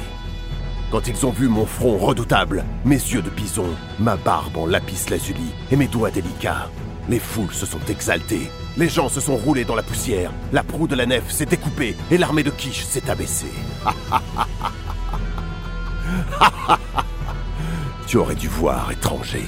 Quand 0.94 1.08
ils 1.08 1.26
ont 1.26 1.30
vu 1.30 1.48
mon 1.48 1.66
front 1.66 1.98
redoutable, 1.98 2.64
mes 2.84 2.94
yeux 2.94 3.20
de 3.20 3.28
bison, 3.28 3.66
ma 3.98 4.14
barbe 4.14 4.56
en 4.56 4.64
lapis 4.64 5.10
lazuli 5.10 5.52
et 5.72 5.76
mes 5.76 5.88
doigts 5.88 6.12
délicats, 6.12 6.70
les 7.08 7.18
foules 7.18 7.52
se 7.52 7.66
sont 7.66 7.80
exaltées 7.88 8.48
Les 8.76 8.88
gens 8.88 9.08
se 9.08 9.20
sont 9.20 9.34
roulés 9.34 9.64
dans 9.64 9.74
la 9.74 9.82
poussière, 9.82 10.30
la 10.52 10.62
proue 10.62 10.86
de 10.86 10.94
la 10.94 11.06
nef 11.06 11.28
s'est 11.32 11.46
découpée 11.46 11.96
et 12.12 12.16
l'armée 12.16 12.44
de 12.44 12.50
Kish 12.50 12.84
s'est 12.84 13.10
abaissée. 13.10 13.50
tu 18.06 18.16
aurais 18.16 18.36
dû 18.36 18.46
voir, 18.46 18.92
étranger. 18.92 19.46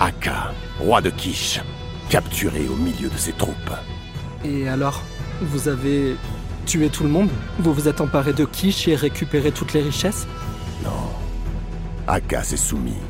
Aka, 0.00 0.52
roi 0.80 1.00
de 1.00 1.10
Kish, 1.10 1.60
capturé 2.10 2.66
au 2.66 2.74
milieu 2.74 3.08
de 3.08 3.16
ses 3.16 3.32
troupes. 3.32 3.54
Et 4.44 4.68
alors, 4.68 5.04
vous 5.40 5.68
avez 5.68 6.16
tué 6.68 6.90
tout 6.90 7.02
le 7.02 7.08
monde 7.08 7.30
Vous 7.60 7.72
vous 7.72 7.88
êtes 7.88 8.02
emparé 8.02 8.34
de 8.34 8.44
Kish 8.44 8.88
et 8.88 8.94
récupéré 8.94 9.52
toutes 9.52 9.72
les 9.72 9.80
richesses 9.80 10.26
Non. 10.84 10.90
Aka 12.06 12.42
s'est 12.42 12.58
soumis. 12.58 13.02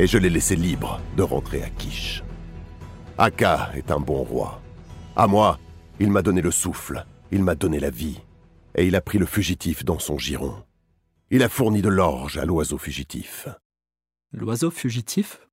Et 0.00 0.08
je 0.08 0.18
l'ai 0.18 0.30
laissé 0.30 0.56
libre 0.56 1.00
de 1.16 1.22
rentrer 1.22 1.62
à 1.62 1.70
Kish. 1.70 2.24
Aka 3.18 3.70
est 3.76 3.92
un 3.92 4.00
bon 4.00 4.24
roi. 4.24 4.60
À 5.14 5.28
moi, 5.28 5.60
il 6.00 6.10
m'a 6.10 6.22
donné 6.22 6.40
le 6.40 6.50
souffle, 6.50 7.06
il 7.30 7.44
m'a 7.44 7.54
donné 7.54 7.78
la 7.78 7.90
vie, 7.90 8.20
et 8.74 8.84
il 8.84 8.96
a 8.96 9.00
pris 9.00 9.18
le 9.18 9.26
fugitif 9.26 9.84
dans 9.84 10.00
son 10.00 10.18
giron. 10.18 10.56
Il 11.30 11.44
a 11.44 11.48
fourni 11.48 11.82
de 11.82 11.88
l'orge 11.88 12.36
à 12.36 12.44
l'oiseau 12.44 12.78
fugitif. 12.78 13.46
L'oiseau 14.32 14.72
fugitif 14.72 15.46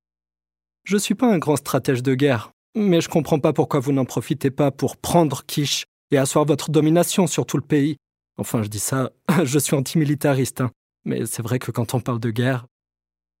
Je 0.82 0.96
suis 0.96 1.14
pas 1.14 1.32
un 1.32 1.38
grand 1.38 1.56
stratège 1.56 2.02
de 2.02 2.14
guerre, 2.14 2.50
mais 2.74 3.00
je 3.00 3.08
comprends 3.08 3.38
pas 3.38 3.52
pourquoi 3.52 3.78
vous 3.78 3.92
n'en 3.92 4.04
profitez 4.04 4.50
pas 4.50 4.72
pour 4.72 4.96
prendre 4.96 5.44
Kish 5.46 5.84
et 6.10 6.18
asseoir 6.18 6.44
votre 6.44 6.70
domination 6.70 7.26
sur 7.26 7.46
tout 7.46 7.56
le 7.56 7.62
pays. 7.62 7.96
Enfin, 8.36 8.62
je 8.62 8.68
dis 8.68 8.78
ça, 8.78 9.10
je 9.44 9.58
suis 9.58 9.76
antimilitariste, 9.76 10.60
hein. 10.60 10.70
mais 11.04 11.26
c'est 11.26 11.42
vrai 11.42 11.58
que 11.58 11.70
quand 11.70 11.94
on 11.94 12.00
parle 12.00 12.20
de 12.20 12.30
guerre. 12.30 12.66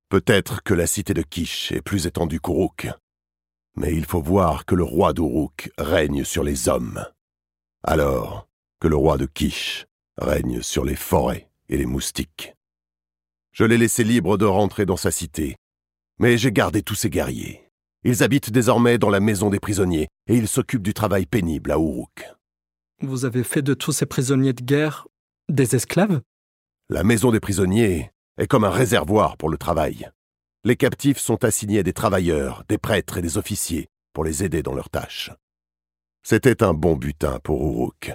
Peut-être 0.08 0.62
que 0.62 0.74
la 0.74 0.86
cité 0.86 1.14
de 1.14 1.22
Kish 1.22 1.72
est 1.72 1.82
plus 1.82 2.06
étendue 2.06 2.40
qu'Uruk, 2.40 2.88
mais 3.76 3.94
il 3.94 4.04
faut 4.04 4.20
voir 4.20 4.64
que 4.66 4.74
le 4.74 4.84
roi 4.84 5.12
d'Uruk 5.12 5.70
règne 5.78 6.24
sur 6.24 6.42
les 6.42 6.68
hommes. 6.68 7.04
Alors 7.82 8.48
que 8.80 8.88
le 8.88 8.96
roi 8.96 9.16
de 9.18 9.26
Kish 9.26 9.86
règne 10.18 10.62
sur 10.62 10.84
les 10.84 10.96
forêts 10.96 11.48
et 11.68 11.76
les 11.76 11.86
moustiques. 11.86 12.54
Je 13.52 13.64
l'ai 13.64 13.78
laissé 13.78 14.04
libre 14.04 14.36
de 14.36 14.44
rentrer 14.44 14.86
dans 14.86 14.96
sa 14.96 15.10
cité, 15.10 15.56
mais 16.18 16.38
j'ai 16.38 16.52
gardé 16.52 16.82
tous 16.82 16.94
ses 16.94 17.10
guerriers. 17.10 17.70
Ils 18.04 18.22
habitent 18.22 18.50
désormais 18.50 18.98
dans 18.98 19.10
la 19.10 19.20
maison 19.20 19.50
des 19.50 19.60
prisonniers 19.60 20.08
et 20.26 20.36
ils 20.36 20.48
s'occupent 20.48 20.82
du 20.82 20.94
travail 20.94 21.26
pénible 21.26 21.70
à 21.70 21.76
Uruk. 21.76 22.24
Vous 23.02 23.24
avez 23.24 23.44
fait 23.44 23.62
de 23.62 23.74
tous 23.74 23.92
ces 23.92 24.06
prisonniers 24.06 24.52
de 24.52 24.62
guerre 24.62 25.08
des 25.48 25.74
esclaves? 25.74 26.20
La 26.88 27.04
maison 27.04 27.30
des 27.30 27.40
prisonniers 27.40 28.10
est 28.38 28.46
comme 28.46 28.64
un 28.64 28.70
réservoir 28.70 29.36
pour 29.36 29.48
le 29.48 29.58
travail 29.58 30.10
les 30.64 30.76
captifs 30.76 31.18
sont 31.18 31.44
assignés 31.44 31.78
à 31.78 31.82
des 31.82 31.92
travailleurs, 31.92 32.64
des 32.68 32.78
prêtres 32.78 33.18
et 33.18 33.22
des 33.22 33.38
officiers 33.38 33.88
pour 34.12 34.24
les 34.24 34.44
aider 34.44 34.62
dans 34.62 34.74
leurs 34.74 34.90
tâches. 34.90 35.30
C'était 36.22 36.62
un 36.62 36.74
bon 36.74 36.96
butin 36.96 37.38
pour 37.42 37.62
Uruk. 37.64 38.12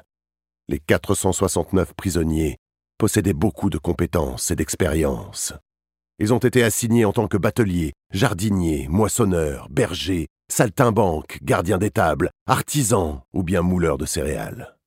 Les 0.68 0.80
469 0.80 1.94
prisonniers 1.94 2.58
possédaient 2.98 3.34
beaucoup 3.34 3.70
de 3.70 3.77
compétences 3.77 4.51
et 4.51 4.56
d'expérience. 4.56 5.54
Ils 6.20 6.34
ont 6.34 6.39
été 6.39 6.63
assignés 6.63 7.04
en 7.04 7.13
tant 7.13 7.27
que 7.27 7.38
bateliers, 7.38 7.94
jardiniers, 8.12 8.88
moissonneurs, 8.89 9.68
bergers, 9.70 10.27
saltimbanques, 10.50 11.40
gardiens 11.44 11.78
d'étables, 11.78 12.30
artisans 12.48 13.22
ou 13.34 13.44
bien 13.44 13.62
mouleurs 13.62 13.98
de 13.98 14.06
céréales. 14.06 14.78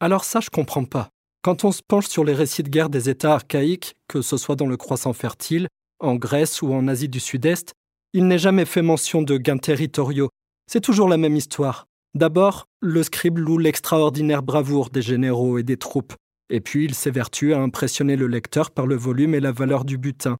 Alors 0.00 0.24
ça, 0.24 0.40
je 0.40 0.50
comprends 0.50 0.84
pas. 0.84 1.10
Quand 1.42 1.64
on 1.64 1.72
se 1.72 1.82
penche 1.86 2.08
sur 2.08 2.24
les 2.24 2.34
récits 2.34 2.62
de 2.62 2.68
guerre 2.68 2.90
des 2.90 3.08
États 3.08 3.34
archaïques, 3.34 3.94
que 4.08 4.22
ce 4.22 4.36
soit 4.36 4.56
dans 4.56 4.66
le 4.66 4.76
croissant 4.76 5.12
fertile, 5.12 5.68
en 6.00 6.16
Grèce 6.16 6.62
ou 6.62 6.72
en 6.72 6.88
Asie 6.88 7.08
du 7.08 7.20
Sud-Est, 7.20 7.72
il 8.12 8.26
n'est 8.26 8.38
jamais 8.38 8.64
fait 8.64 8.82
mention 8.82 9.22
de 9.22 9.36
gains 9.36 9.58
territoriaux. 9.58 10.30
C'est 10.70 10.80
toujours 10.80 11.08
la 11.08 11.16
même 11.16 11.36
histoire. 11.36 11.86
D'abord, 12.14 12.66
le 12.80 13.02
scribe 13.02 13.38
loue 13.38 13.58
l'extraordinaire 13.58 14.42
bravoure 14.42 14.90
des 14.90 15.02
généraux 15.02 15.58
et 15.58 15.62
des 15.62 15.76
troupes, 15.76 16.14
et 16.50 16.60
puis 16.60 16.84
il 16.84 16.94
s'évertue 16.94 17.52
à 17.52 17.60
impressionner 17.60 18.16
le 18.16 18.26
lecteur 18.26 18.70
par 18.70 18.86
le 18.86 18.96
volume 18.96 19.34
et 19.34 19.40
la 19.40 19.52
valeur 19.52 19.84
du 19.84 19.98
butin. 19.98 20.36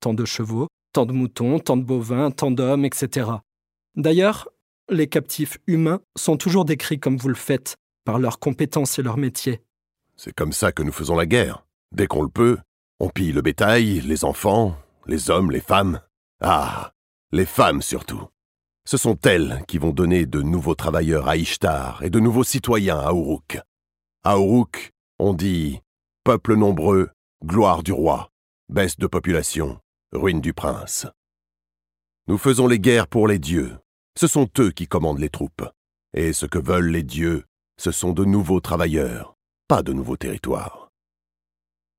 Tant 0.00 0.14
de 0.14 0.24
chevaux, 0.24 0.68
tant 0.92 1.06
de 1.06 1.12
moutons, 1.12 1.58
tant 1.58 1.76
de 1.76 1.84
bovins, 1.84 2.30
tant 2.30 2.50
d'hommes, 2.50 2.84
etc. 2.84 3.30
D'ailleurs, 3.96 4.48
les 4.88 5.06
captifs 5.06 5.58
humains 5.66 6.00
sont 6.16 6.36
toujours 6.36 6.64
décrits 6.64 7.00
comme 7.00 7.16
vous 7.16 7.28
le 7.28 7.34
faites, 7.34 7.76
par 8.04 8.18
leurs 8.18 8.38
compétences 8.38 8.98
et 8.98 9.02
leur 9.02 9.16
métier. 9.16 9.62
C'est 10.16 10.34
comme 10.34 10.52
ça 10.52 10.72
que 10.72 10.82
nous 10.82 10.92
faisons 10.92 11.16
la 11.16 11.26
guerre. 11.26 11.64
Dès 11.92 12.06
qu'on 12.06 12.22
le 12.22 12.28
peut, 12.28 12.58
on 13.00 13.10
pille 13.10 13.32
le 13.32 13.42
bétail, 13.42 14.00
les 14.00 14.24
enfants, 14.24 14.76
les 15.06 15.30
hommes, 15.30 15.50
les 15.50 15.60
femmes. 15.60 16.00
Ah, 16.40 16.92
les 17.32 17.46
femmes 17.46 17.82
surtout. 17.82 18.28
Ce 18.84 18.96
sont 18.96 19.18
elles 19.22 19.62
qui 19.68 19.78
vont 19.78 19.92
donner 19.92 20.26
de 20.26 20.42
nouveaux 20.42 20.74
travailleurs 20.74 21.28
à 21.28 21.36
Ishtar 21.36 22.02
et 22.02 22.10
de 22.10 22.18
nouveaux 22.18 22.44
citoyens 22.44 22.98
à 22.98 23.12
Uruk. 23.12 23.60
À 24.24 24.36
Uruk, 24.36 24.92
on 25.18 25.34
dit 25.34 25.80
peuple 26.24 26.56
nombreux, 26.56 27.10
gloire 27.44 27.82
du 27.82 27.92
roi, 27.92 28.30
baisse 28.68 28.96
de 28.96 29.06
population, 29.06 29.80
ruine 30.12 30.40
du 30.40 30.52
prince. 30.52 31.06
Nous 32.28 32.38
faisons 32.38 32.66
les 32.66 32.78
guerres 32.78 33.08
pour 33.08 33.28
les 33.28 33.38
dieux. 33.38 33.76
Ce 34.16 34.26
sont 34.26 34.48
eux 34.58 34.70
qui 34.70 34.86
commandent 34.86 35.18
les 35.18 35.30
troupes. 35.30 35.68
Et 36.14 36.32
ce 36.32 36.46
que 36.46 36.58
veulent 36.58 36.90
les 36.90 37.02
dieux, 37.02 37.44
ce 37.78 37.90
sont 37.90 38.12
de 38.12 38.24
nouveaux 38.24 38.60
travailleurs, 38.60 39.34
pas 39.68 39.82
de 39.82 39.92
nouveaux 39.92 40.16
territoires. 40.16 40.90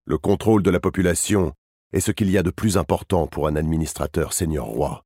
Le 0.06 0.18
contrôle 0.18 0.64
de 0.64 0.70
la 0.70 0.80
population 0.80 1.54
est 1.94 2.00
ce 2.00 2.12
qu'il 2.12 2.30
y 2.30 2.38
a 2.38 2.44
de 2.44 2.52
plus 2.52 2.78
important 2.78 3.28
pour 3.28 3.48
un 3.48 3.56
administrateur 3.56 4.34
seigneur 4.34 4.66
roi, 4.66 5.04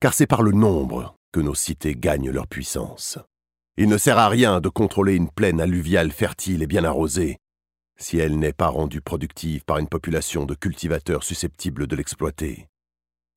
car 0.00 0.14
c'est 0.14 0.26
par 0.26 0.42
le 0.42 0.52
nombre 0.52 1.16
que 1.32 1.40
nos 1.40 1.54
cités 1.54 1.94
gagnent 1.94 2.30
leur 2.30 2.46
puissance. 2.46 3.18
Il 3.76 3.88
ne 3.88 3.98
sert 3.98 4.18
à 4.18 4.28
rien 4.28 4.60
de 4.60 4.68
contrôler 4.68 5.14
une 5.14 5.30
plaine 5.30 5.60
alluviale 5.60 6.10
fertile 6.10 6.62
et 6.62 6.66
bien 6.66 6.84
arrosée, 6.84 7.38
si 7.98 8.18
elle 8.18 8.38
n'est 8.38 8.52
pas 8.52 8.68
rendue 8.68 9.00
productive 9.00 9.64
par 9.64 9.78
une 9.78 9.88
population 9.88 10.44
de 10.44 10.54
cultivateurs 10.54 11.24
susceptibles 11.24 11.86
de 11.86 11.96
l'exploiter. 11.96 12.68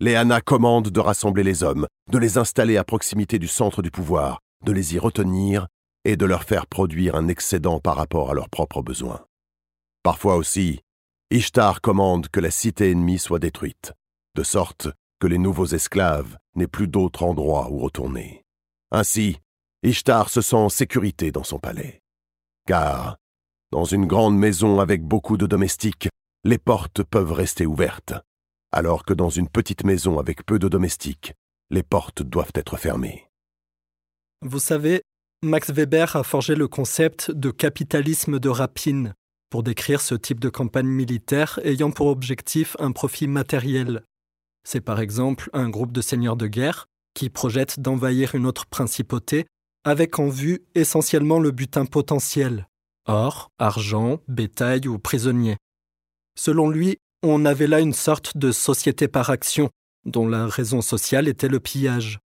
Les 0.01 0.15
Hanna 0.15 0.39
commandent 0.39 0.89
de 0.89 0.99
rassembler 1.01 1.43
les 1.43 1.61
hommes, 1.61 1.85
de 2.09 2.17
les 2.17 2.37
installer 2.37 2.77
à 2.77 2.85
proximité 2.85 3.37
du 3.37 3.49
centre 3.49 3.81
du 3.81 3.91
pouvoir, 3.91 4.39
de 4.65 4.71
les 4.71 4.95
y 4.95 4.99
retenir 4.99 5.67
et 6.05 6.15
de 6.15 6.25
leur 6.25 6.43
faire 6.45 6.67
produire 6.67 7.15
un 7.15 7.27
excédent 7.27 7.81
par 7.81 7.97
rapport 7.97 8.31
à 8.31 8.33
leurs 8.33 8.49
propres 8.49 8.81
besoins. 8.81 9.25
Parfois 10.01 10.37
aussi, 10.37 10.79
Ishtar 11.31 11.81
commande 11.81 12.29
que 12.29 12.39
la 12.39 12.49
cité 12.49 12.91
ennemie 12.91 13.19
soit 13.19 13.39
détruite, 13.39 13.91
de 14.35 14.43
sorte 14.43 14.87
que 15.19 15.27
les 15.27 15.37
nouveaux 15.37 15.65
esclaves 15.65 16.37
n'aient 16.55 16.67
plus 16.67 16.87
d'autre 16.87 17.23
endroit 17.23 17.69
où 17.69 17.79
retourner. 17.79 18.45
Ainsi, 18.91 19.37
Ishtar 19.83 20.29
se 20.29 20.39
sent 20.39 20.55
en 20.55 20.69
sécurité 20.69 21.33
dans 21.33 21.43
son 21.43 21.59
palais. 21.59 22.01
Car, 22.65 23.17
dans 23.73 23.83
une 23.83 24.05
grande 24.05 24.37
maison 24.37 24.79
avec 24.79 25.03
beaucoup 25.03 25.35
de 25.35 25.45
domestiques, 25.45 26.07
les 26.45 26.57
portes 26.57 27.03
peuvent 27.03 27.33
rester 27.33 27.65
ouvertes, 27.65 28.13
alors 28.71 29.03
que 29.03 29.13
dans 29.13 29.29
une 29.29 29.49
petite 29.49 29.83
maison 29.83 30.19
avec 30.19 30.45
peu 30.45 30.59
de 30.59 30.67
domestiques, 30.67 31.33
les 31.69 31.83
portes 31.83 32.23
doivent 32.23 32.51
être 32.55 32.77
fermées. 32.77 33.27
Vous 34.41 34.59
savez, 34.59 35.03
Max 35.41 35.71
Weber 35.71 36.15
a 36.15 36.23
forgé 36.23 36.55
le 36.55 36.67
concept 36.67 37.31
de 37.31 37.51
capitalisme 37.51 38.39
de 38.39 38.49
rapine 38.49 39.13
pour 39.49 39.63
décrire 39.63 40.01
ce 40.01 40.15
type 40.15 40.39
de 40.39 40.49
campagne 40.49 40.87
militaire 40.87 41.59
ayant 41.63 41.91
pour 41.91 42.07
objectif 42.07 42.75
un 42.79 42.91
profit 42.91 43.27
matériel. 43.27 44.03
C'est 44.63 44.81
par 44.81 44.99
exemple 44.99 45.49
un 45.53 45.69
groupe 45.69 45.91
de 45.91 46.01
seigneurs 46.01 46.35
de 46.35 46.47
guerre 46.47 46.87
qui 47.13 47.29
projette 47.29 47.79
d'envahir 47.79 48.35
une 48.35 48.45
autre 48.45 48.65
principauté 48.65 49.45
avec 49.83 50.19
en 50.19 50.29
vue 50.29 50.61
essentiellement 50.75 51.39
le 51.39 51.51
butin 51.51 51.85
potentiel 51.85 52.67
or, 53.09 53.51
argent, 53.57 54.19
bétail 54.27 54.87
ou 54.87 54.99
prisonniers. 54.99 55.57
Selon 56.37 56.69
lui, 56.69 56.99
on 57.23 57.45
avait 57.45 57.67
là 57.67 57.79
une 57.79 57.93
sorte 57.93 58.37
de 58.37 58.51
société 58.51 59.07
par 59.07 59.29
action, 59.29 59.69
dont 60.05 60.27
la 60.27 60.47
raison 60.47 60.81
sociale 60.81 61.27
était 61.27 61.49
le 61.49 61.59
pillage. 61.59 62.19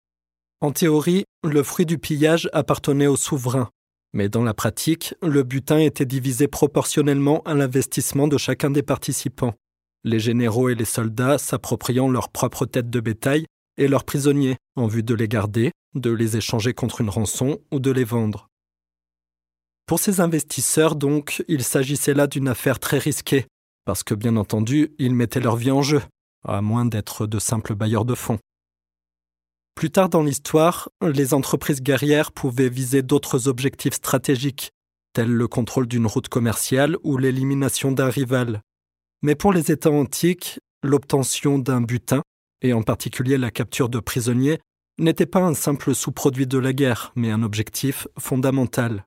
En 0.60 0.72
théorie, 0.72 1.26
le 1.44 1.64
fruit 1.64 1.86
du 1.86 1.98
pillage 1.98 2.50
appartenait 2.54 3.08
au 3.08 3.16
souverain, 3.16 3.70
mais 4.14 4.30
dans 4.30 4.44
la 4.44 4.54
pratique, 4.54 5.16
le 5.22 5.44
butin 5.44 5.80
était 5.80 6.06
divisé 6.06 6.48
proportionnellement 6.48 7.42
à 7.44 7.54
l'investissement 7.54 8.28
de 8.28 8.38
chacun 8.38 8.70
des 8.70 8.84
participants, 8.84 9.56
les 10.04 10.20
généraux 10.20 10.70
et 10.70 10.76
les 10.76 10.86
soldats 10.86 11.38
s'appropriant 11.38 12.10
leur 12.10 12.30
propre 12.30 12.66
tête 12.66 12.90
de 12.90 13.00
bétail 13.00 13.46
et 13.78 13.88
leurs 13.88 14.04
prisonniers 14.04 14.58
en 14.76 14.88
vue 14.88 15.04
de 15.04 15.16
les 15.16 15.28
garder, 15.28 15.72
de 15.96 16.12
les 16.12 16.38
échanger 16.38 16.74
contre 16.74 17.02
une 17.02 17.10
rançon 17.10 17.60
ou 17.72 17.80
de 17.80 17.92
les 17.92 18.04
vendre. 18.04 18.48
Pour 19.86 20.00
ces 20.00 20.20
investisseurs, 20.20 20.96
donc, 20.96 21.44
il 21.48 21.64
s'agissait 21.64 22.14
là 22.14 22.28
d'une 22.28 22.48
affaire 22.48 22.80
très 22.80 22.98
risquée, 22.98 23.46
parce 23.86 24.04
que 24.04 24.14
bien 24.14 24.36
entendu, 24.38 24.94
ils 25.00 25.16
mettaient 25.16 25.40
leur 25.40 25.56
vie 25.56 25.72
en 25.72 25.82
jeu, 25.82 26.02
à 26.44 26.62
moins 26.62 26.86
d'être 26.86 27.28
de 27.28 27.40
simples 27.40 27.76
bailleurs 27.76 28.06
de 28.06 28.16
fonds. 28.16 28.40
Plus 29.76 29.92
tard 29.92 30.10
dans 30.10 30.24
l'histoire, 30.24 30.90
les 31.02 31.34
entreprises 31.34 31.82
guerrières 31.82 32.32
pouvaient 32.32 32.70
viser 32.70 33.02
d'autres 33.02 33.48
objectifs 33.48 33.96
stratégiques, 33.96 34.72
tels 35.14 35.32
le 35.32 35.48
contrôle 35.48 35.88
d'une 35.88 36.08
route 36.08 36.30
commerciale 36.30 36.98
ou 37.04 37.18
l'élimination 37.18 37.92
d'un 37.92 38.10
rival. 38.10 38.62
Mais 39.22 39.36
pour 39.36 39.54
les 39.54 39.72
États 39.72 39.92
antiques, 39.92 40.60
l'obtention 40.84 41.60
d'un 41.60 41.82
butin, 41.82 42.22
et 42.62 42.74
en 42.74 42.84
particulier 42.84 43.38
la 43.38 43.52
capture 43.52 43.90
de 43.90 44.00
prisonniers, 44.00 44.60
n'était 45.00 45.26
pas 45.26 45.40
un 45.40 45.54
simple 45.54 45.96
sous-produit 45.96 46.48
de 46.48 46.58
la 46.58 46.74
guerre, 46.74 47.12
mais 47.16 47.32
un 47.32 47.44
objectif 47.44 48.08
fondamental. 48.20 49.06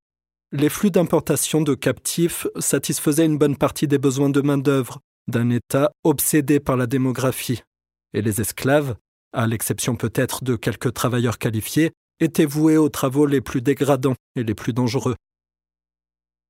Les 0.56 0.68
flux 0.68 0.92
d'importation 0.92 1.62
de 1.62 1.74
captifs 1.74 2.46
satisfaisaient 2.60 3.26
une 3.26 3.38
bonne 3.38 3.56
partie 3.56 3.88
des 3.88 3.98
besoins 3.98 4.30
de 4.30 4.40
main-d'œuvre 4.40 5.00
d'un 5.26 5.50
État 5.50 5.90
obsédé 6.04 6.60
par 6.60 6.76
la 6.76 6.86
démographie, 6.86 7.64
et 8.12 8.22
les 8.22 8.40
esclaves, 8.40 8.94
à 9.32 9.48
l'exception 9.48 9.96
peut-être 9.96 10.44
de 10.44 10.54
quelques 10.54 10.94
travailleurs 10.94 11.38
qualifiés, 11.38 11.90
étaient 12.20 12.44
voués 12.44 12.76
aux 12.76 12.88
travaux 12.88 13.26
les 13.26 13.40
plus 13.40 13.62
dégradants 13.62 14.14
et 14.36 14.44
les 14.44 14.54
plus 14.54 14.72
dangereux. 14.72 15.16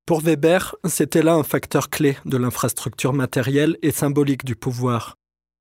Pour 0.04 0.20
Weber, 0.20 0.76
c'était 0.84 1.22
là 1.22 1.32
un 1.32 1.42
facteur 1.42 1.88
clé 1.88 2.18
de 2.26 2.36
l'infrastructure 2.36 3.14
matérielle 3.14 3.78
et 3.80 3.90
symbolique 3.90 4.44
du 4.44 4.54
pouvoir. 4.54 5.14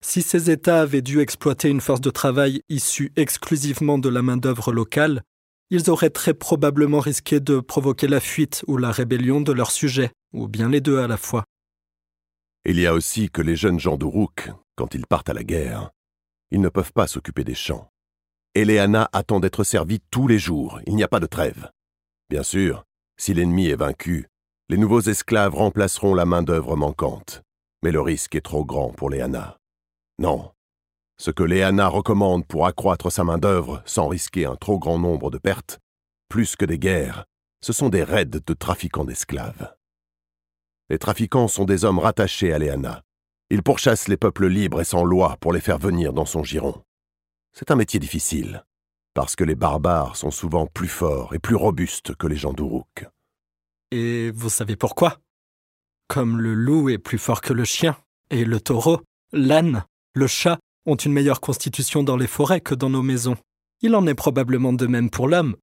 Si 0.03 0.21
ces 0.21 0.51
États 0.51 0.81
avaient 0.81 1.01
dû 1.01 1.21
exploiter 1.21 1.69
une 1.69 1.79
force 1.79 2.01
de 2.01 2.09
travail 2.09 2.59
issue 2.67 3.13
exclusivement 3.15 3.97
de 3.97 4.09
la 4.09 4.21
main-d'œuvre 4.21 4.73
locale, 4.73 5.23
ils 5.69 5.89
auraient 5.89 6.09
très 6.09 6.33
probablement 6.33 6.99
risqué 6.99 7.39
de 7.39 7.59
provoquer 7.59 8.07
la 8.07 8.19
fuite 8.19 8.63
ou 8.67 8.77
la 8.77 8.91
rébellion 8.91 9.41
de 9.41 9.51
leurs 9.51 9.71
sujets, 9.71 10.11
ou 10.33 10.47
bien 10.47 10.69
les 10.69 10.81
deux 10.81 10.99
à 10.99 11.07
la 11.07 11.17
fois. 11.17 11.45
Il 12.65 12.79
y 12.79 12.87
a 12.87 12.93
aussi 12.93 13.29
que 13.29 13.41
les 13.41 13.55
jeunes 13.55 13.79
gens 13.79 13.97
d'Uruk, 13.97 14.51
quand 14.75 14.95
ils 14.95 15.05
partent 15.05 15.29
à 15.29 15.33
la 15.33 15.43
guerre, 15.43 15.91
ils 16.51 16.61
ne 16.61 16.69
peuvent 16.69 16.93
pas 16.93 17.07
s'occuper 17.07 17.43
des 17.43 17.55
champs. 17.55 17.89
Eleana 18.55 19.09
attend 19.11 19.39
d'être 19.39 19.63
servie 19.63 19.99
tous 20.11 20.27
les 20.27 20.39
jours, 20.39 20.79
il 20.85 20.95
n'y 20.95 21.03
a 21.03 21.07
pas 21.07 21.19
de 21.19 21.25
trêve. 21.25 21.69
Bien 22.29 22.43
sûr, 22.43 22.85
si 23.17 23.33
l'ennemi 23.33 23.67
est 23.67 23.75
vaincu, 23.75 24.27
les 24.69 24.77
nouveaux 24.77 25.01
esclaves 25.01 25.55
remplaceront 25.55 26.13
la 26.13 26.25
main-d'œuvre 26.25 26.77
manquante, 26.77 27.41
mais 27.83 27.91
le 27.91 27.99
risque 27.99 28.35
est 28.35 28.41
trop 28.41 28.63
grand 28.63 28.93
pour 28.93 29.09
Léana. 29.09 29.57
Non. 30.19 30.52
Ce 31.23 31.31
que 31.31 31.43
Léana 31.43 31.87
recommande 31.87 32.45
pour 32.45 32.65
accroître 32.65 33.09
sa 33.09 33.23
main-d'œuvre 33.23 33.81
sans 33.85 34.09
risquer 34.09 34.45
un 34.45 34.57
trop 34.57 34.77
grand 34.77 34.99
nombre 34.99 35.31
de 35.31 35.37
pertes, 35.37 35.79
plus 36.27 36.57
que 36.57 36.65
des 36.65 36.77
guerres, 36.77 37.23
ce 37.61 37.71
sont 37.71 37.87
des 37.87 38.03
raids 38.03 38.25
de 38.25 38.53
trafiquants 38.53 39.05
d'esclaves. 39.05 39.73
Les 40.89 40.99
trafiquants 40.99 41.47
sont 41.47 41.63
des 41.63 41.85
hommes 41.85 41.99
rattachés 41.99 42.51
à 42.51 42.59
Léana. 42.59 43.03
Ils 43.49 43.63
pourchassent 43.63 44.09
les 44.09 44.17
peuples 44.17 44.47
libres 44.47 44.81
et 44.81 44.83
sans 44.83 45.05
loi 45.05 45.37
pour 45.39 45.53
les 45.53 45.61
faire 45.61 45.77
venir 45.77 46.11
dans 46.11 46.25
son 46.25 46.43
giron. 46.43 46.83
C'est 47.53 47.71
un 47.71 47.77
métier 47.77 48.01
difficile, 48.01 48.65
parce 49.13 49.37
que 49.37 49.45
les 49.45 49.55
barbares 49.55 50.17
sont 50.17 50.29
souvent 50.29 50.67
plus 50.67 50.89
forts 50.89 51.33
et 51.33 51.39
plus 51.39 51.55
robustes 51.55 52.17
que 52.17 52.27
les 52.27 52.35
gens 52.35 52.51
d'Uruk. 52.51 53.07
Et 53.91 54.29
vous 54.31 54.49
savez 54.49 54.75
pourquoi? 54.75 55.19
Comme 56.09 56.37
le 56.37 56.53
loup 56.53 56.89
est 56.89 56.97
plus 56.97 57.17
fort 57.17 57.39
que 57.39 57.53
le 57.53 57.63
chien, 57.63 57.95
et 58.29 58.43
le 58.43 58.59
taureau, 58.59 58.99
l'âne, 59.31 59.85
le 60.15 60.27
chat 60.27 60.59
ont 60.85 60.95
une 60.95 61.13
meilleure 61.13 61.41
constitution 61.41 62.03
dans 62.03 62.17
les 62.17 62.27
forêts 62.27 62.61
que 62.61 62.75
dans 62.75 62.89
nos 62.89 63.01
maisons. 63.01 63.37
Il 63.81 63.95
en 63.95 64.07
est 64.07 64.15
probablement 64.15 64.73
de 64.73 64.87
même 64.87 65.09
pour 65.09 65.27
l'homme. 65.27 65.55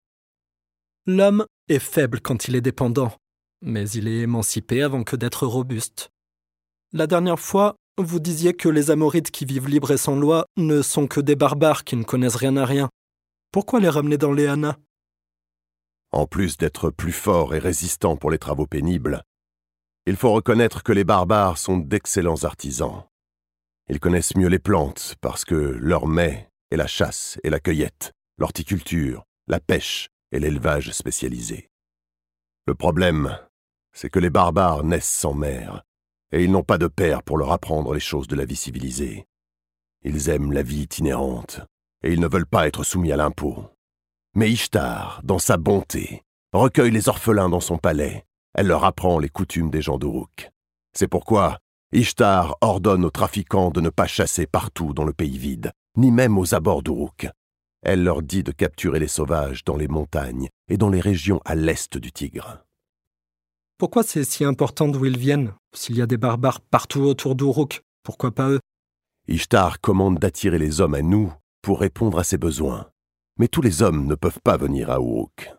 L'homme 1.06 1.46
est 1.68 1.78
faible 1.78 2.20
quand 2.20 2.48
il 2.48 2.56
est 2.56 2.60
dépendant, 2.60 3.12
mais 3.62 3.88
il 3.90 4.08
est 4.08 4.20
émancipé 4.20 4.82
avant 4.82 5.04
que 5.04 5.16
d'être 5.16 5.46
robuste. 5.46 6.10
La 6.92 7.06
dernière 7.06 7.40
fois, 7.40 7.76
vous 7.98 8.20
disiez 8.20 8.54
que 8.54 8.68
les 8.68 8.90
Amorites 8.90 9.30
qui 9.30 9.44
vivent 9.44 9.68
libres 9.68 9.92
et 9.92 9.98
sans 9.98 10.16
loi 10.16 10.46
ne 10.56 10.82
sont 10.82 11.06
que 11.06 11.20
des 11.20 11.36
barbares 11.36 11.84
qui 11.84 11.96
ne 11.96 12.04
connaissent 12.04 12.36
rien 12.36 12.56
à 12.56 12.64
rien. 12.64 12.88
Pourquoi 13.52 13.80
les 13.80 13.88
ramener 13.88 14.16
dans 14.16 14.32
les 14.32 14.50
En 16.12 16.26
plus 16.26 16.56
d'être 16.56 16.90
plus 16.90 17.12
forts 17.12 17.54
et 17.54 17.58
résistants 17.58 18.16
pour 18.16 18.30
les 18.30 18.38
travaux 18.38 18.66
pénibles, 18.66 19.22
il 20.06 20.16
faut 20.16 20.32
reconnaître 20.32 20.82
que 20.82 20.92
les 20.92 21.04
barbares 21.04 21.58
sont 21.58 21.76
d'excellents 21.76 22.44
artisans. 22.44 23.04
Ils 23.90 23.98
connaissent 23.98 24.36
mieux 24.36 24.46
les 24.46 24.60
plantes 24.60 25.16
parce 25.20 25.44
que 25.44 25.54
leur 25.54 26.06
mets 26.06 26.48
est 26.70 26.76
la 26.76 26.86
chasse 26.86 27.40
et 27.42 27.50
la 27.50 27.58
cueillette, 27.58 28.12
l'horticulture, 28.38 29.24
la 29.48 29.58
pêche 29.58 30.08
et 30.30 30.38
l'élevage 30.38 30.92
spécialisé. 30.92 31.70
Le 32.68 32.76
problème, 32.76 33.36
c'est 33.92 34.08
que 34.08 34.20
les 34.20 34.30
barbares 34.30 34.84
naissent 34.84 35.10
sans 35.10 35.34
mère 35.34 35.82
et 36.30 36.44
ils 36.44 36.52
n'ont 36.52 36.62
pas 36.62 36.78
de 36.78 36.86
père 36.86 37.24
pour 37.24 37.36
leur 37.36 37.50
apprendre 37.50 37.92
les 37.92 38.00
choses 38.00 38.28
de 38.28 38.36
la 38.36 38.44
vie 38.44 38.54
civilisée. 38.54 39.26
Ils 40.02 40.28
aiment 40.28 40.52
la 40.52 40.62
vie 40.62 40.82
itinérante, 40.82 41.60
et 42.04 42.12
ils 42.12 42.20
ne 42.20 42.28
veulent 42.28 42.46
pas 42.46 42.68
être 42.68 42.84
soumis 42.84 43.10
à 43.10 43.16
l'impôt. 43.16 43.64
Mais 44.34 44.50
Ishtar, 44.52 45.20
dans 45.24 45.40
sa 45.40 45.56
bonté, 45.56 46.22
recueille 46.52 46.92
les 46.92 47.08
orphelins 47.08 47.48
dans 47.48 47.58
son 47.58 47.78
palais, 47.78 48.24
elle 48.54 48.68
leur 48.68 48.84
apprend 48.84 49.18
les 49.18 49.28
coutumes 49.28 49.70
des 49.70 49.82
gens 49.82 49.98
d'Uruk. 49.98 50.50
C'est 50.92 51.08
pourquoi 51.08 51.58
Ishtar 51.92 52.56
ordonne 52.60 53.04
aux 53.04 53.10
trafiquants 53.10 53.72
de 53.72 53.80
ne 53.80 53.90
pas 53.90 54.06
chasser 54.06 54.46
partout 54.46 54.94
dans 54.94 55.02
le 55.02 55.12
pays 55.12 55.38
vide, 55.38 55.72
ni 55.96 56.12
même 56.12 56.38
aux 56.38 56.54
abords 56.54 56.84
d'Uruk. 56.84 57.28
Elle 57.82 58.04
leur 58.04 58.22
dit 58.22 58.44
de 58.44 58.52
capturer 58.52 59.00
les 59.00 59.08
sauvages 59.08 59.64
dans 59.64 59.76
les 59.76 59.88
montagnes 59.88 60.48
et 60.68 60.76
dans 60.76 60.88
les 60.88 61.00
régions 61.00 61.40
à 61.44 61.56
l'est 61.56 61.98
du 61.98 62.12
Tigre. 62.12 62.64
Pourquoi 63.76 64.04
c'est 64.04 64.22
si 64.22 64.44
important 64.44 64.86
d'où 64.86 65.04
ils 65.04 65.18
viennent 65.18 65.52
S'il 65.74 65.96
y 65.96 66.02
a 66.02 66.06
des 66.06 66.16
barbares 66.16 66.60
partout 66.60 67.00
autour 67.00 67.34
d'Uruk, 67.34 67.82
pourquoi 68.04 68.30
pas 68.30 68.50
eux? 68.50 68.60
Ishtar 69.26 69.80
commande 69.80 70.20
d'attirer 70.20 70.58
les 70.58 70.80
hommes 70.80 70.94
à 70.94 71.02
nous 71.02 71.32
pour 71.60 71.80
répondre 71.80 72.20
à 72.20 72.24
ses 72.24 72.38
besoins. 72.38 72.88
Mais 73.36 73.48
tous 73.48 73.62
les 73.62 73.82
hommes 73.82 74.06
ne 74.06 74.14
peuvent 74.14 74.40
pas 74.44 74.56
venir 74.56 74.90
à 74.90 74.98
Uruk. 74.98 75.52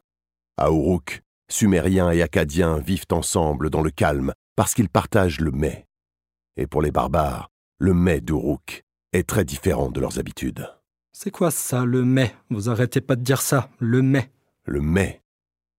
À 0.56 0.70
Uruk, 0.70 1.24
Sumériens 1.50 2.10
et 2.12 2.22
Acadiens 2.22 2.78
vivent 2.78 3.08
ensemble 3.12 3.70
dans 3.70 3.82
le 3.82 3.92
calme 3.92 4.34
parce 4.56 4.74
qu'ils 4.74 4.90
partagent 4.90 5.42
le 5.42 5.52
mets. 5.52 5.88
Et 6.58 6.68
pour 6.68 6.82
les 6.82 6.92
barbares, 6.92 7.50
le 7.80 7.94
mets 7.94 8.22
d'Uruk 8.22 8.84
est 9.14 9.28
très 9.28 9.46
différent 9.46 9.90
de 9.90 10.00
leurs 10.00 10.20
habitudes. 10.20 10.70
C'est 11.14 11.32
quoi 11.32 11.52
ça, 11.52 11.86
le 11.86 12.04
mets? 12.04 12.36
Vous 12.50 12.70
arrêtez 12.70 13.02
pas 13.02 13.16
de 13.16 13.24
dire 13.24 13.42
ça, 13.42 13.70
le 13.80 14.02
mets. 14.02 14.32
Le 14.66 14.82
mets. 14.82 15.22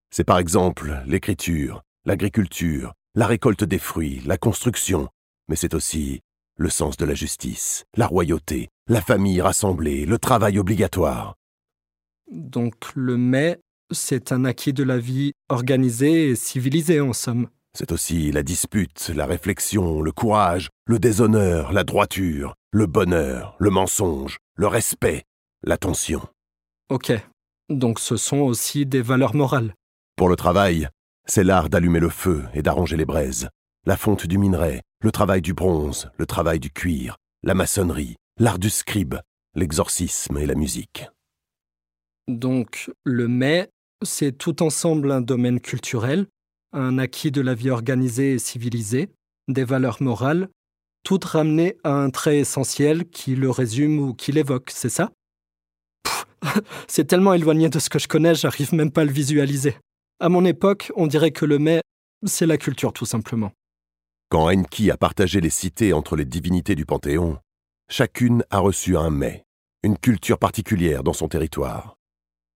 C'est 0.09 0.23
par 0.23 0.37
exemple 0.37 1.01
l'écriture, 1.07 1.83
l'agriculture, 2.05 2.93
la 3.15 3.27
récolte 3.27 3.63
des 3.63 3.79
fruits, 3.79 4.21
la 4.25 4.37
construction, 4.37 5.09
mais 5.47 5.55
c'est 5.55 5.73
aussi 5.73 6.21
le 6.55 6.69
sens 6.69 6.97
de 6.97 7.05
la 7.05 7.15
justice, 7.15 7.85
la 7.95 8.05
royauté, 8.05 8.69
la 8.87 9.01
famille 9.01 9.41
rassemblée, 9.41 10.05
le 10.05 10.17
travail 10.19 10.59
obligatoire. 10.59 11.35
Donc 12.31 12.75
le 12.95 13.17
mais, 13.17 13.59
c'est 13.91 14.31
un 14.31 14.45
acquis 14.45 14.73
de 14.73 14.83
la 14.83 14.97
vie 14.97 15.33
organisée 15.49 16.29
et 16.29 16.35
civilisée 16.35 17.01
en 17.01 17.13
somme. 17.13 17.49
C'est 17.75 17.91
aussi 17.91 18.31
la 18.31 18.43
dispute, 18.43 19.11
la 19.15 19.25
réflexion, 19.25 20.01
le 20.01 20.11
courage, 20.11 20.69
le 20.85 20.99
déshonneur, 20.99 21.71
la 21.71 21.83
droiture, 21.83 22.53
le 22.71 22.85
bonheur, 22.85 23.55
le 23.59 23.71
mensonge, 23.71 24.37
le 24.55 24.67
respect, 24.67 25.23
l'attention. 25.63 26.21
Ok. 26.89 27.11
Donc 27.69 27.99
ce 27.99 28.15
sont 28.15 28.39
aussi 28.39 28.85
des 28.85 29.01
valeurs 29.01 29.33
morales. 29.33 29.73
Pour 30.15 30.29
le 30.29 30.35
travail, 30.35 30.87
c'est 31.25 31.43
l'art 31.43 31.69
d'allumer 31.69 31.99
le 31.99 32.09
feu 32.09 32.43
et 32.53 32.61
d'arranger 32.61 32.97
les 32.97 33.05
braises, 33.05 33.49
la 33.85 33.97
fonte 33.97 34.27
du 34.27 34.37
minerai, 34.37 34.81
le 35.01 35.11
travail 35.11 35.41
du 35.41 35.53
bronze, 35.53 36.11
le 36.17 36.27
travail 36.27 36.59
du 36.59 36.69
cuir, 36.69 37.17
la 37.41 37.55
maçonnerie, 37.55 38.17
l'art 38.37 38.59
du 38.59 38.69
scribe, 38.69 39.15
l'exorcisme 39.55 40.37
et 40.37 40.45
la 40.45 40.55
musique. 40.55 41.07
Donc, 42.27 42.91
le 43.03 43.27
mais, 43.27 43.69
c'est 44.03 44.37
tout 44.37 44.61
ensemble 44.61 45.11
un 45.11 45.21
domaine 45.21 45.59
culturel, 45.59 46.27
un 46.73 46.97
acquis 46.97 47.31
de 47.31 47.41
la 47.41 47.53
vie 47.53 47.69
organisée 47.69 48.33
et 48.33 48.39
civilisée, 48.39 49.09
des 49.47 49.63
valeurs 49.63 50.01
morales, 50.01 50.49
tout 51.03 51.19
ramené 51.23 51.77
à 51.83 51.91
un 51.91 52.09
trait 52.09 52.39
essentiel 52.39 53.05
qui 53.05 53.35
le 53.35 53.49
résume 53.49 53.99
ou 53.99 54.13
qui 54.13 54.31
l'évoque, 54.31 54.71
c'est 54.71 54.89
ça? 54.89 55.11
C'est 56.87 57.05
tellement 57.05 57.33
éloigné 57.33 57.69
de 57.69 57.79
ce 57.79 57.89
que 57.89 57.99
je 57.99 58.07
connais, 58.07 58.35
j'arrive 58.35 58.73
même 58.73 58.91
pas 58.91 59.01
à 59.01 59.05
le 59.05 59.11
visualiser. 59.11 59.75
À 60.19 60.29
mon 60.29 60.43
époque, 60.45 60.91
on 60.95 61.07
dirait 61.07 61.31
que 61.31 61.45
le 61.45 61.57
mets, 61.57 61.81
c'est 62.25 62.45
la 62.45 62.57
culture 62.57 62.93
tout 62.93 63.05
simplement. 63.05 63.51
Quand 64.29 64.49
Enki 64.49 64.91
a 64.91 64.97
partagé 64.97 65.41
les 65.41 65.49
cités 65.49 65.93
entre 65.93 66.15
les 66.15 66.25
divinités 66.25 66.75
du 66.75 66.85
Panthéon, 66.85 67.37
chacune 67.89 68.43
a 68.49 68.59
reçu 68.59 68.97
un 68.97 69.09
mets, 69.09 69.43
une 69.83 69.97
culture 69.97 70.39
particulière 70.39 71.03
dans 71.03 71.13
son 71.13 71.27
territoire. 71.27 71.95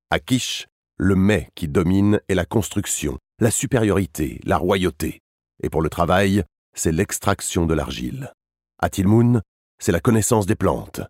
À 0.10 0.20
Kish, 0.20 0.68
le 0.98 1.16
mets 1.16 1.50
qui 1.56 1.68
domine 1.68 2.20
est 2.28 2.36
la 2.36 2.46
construction, 2.46 3.18
la 3.40 3.52
supériorité, 3.52 4.40
la 4.44 4.58
royauté. 4.58 5.22
Et 5.62 5.70
pour 5.70 5.82
le 5.82 5.90
travail, 5.90 6.44
c'est 6.76 6.92
l'extraction 6.92 7.66
de 7.66 7.74
l'argile. 7.74 8.34
À 8.80 8.90
Tilmoun, 8.90 9.42
c'est 9.80 9.92
la 9.92 10.00
connaissance 10.00 10.46
des 10.46 10.56
plantes. 10.56 11.02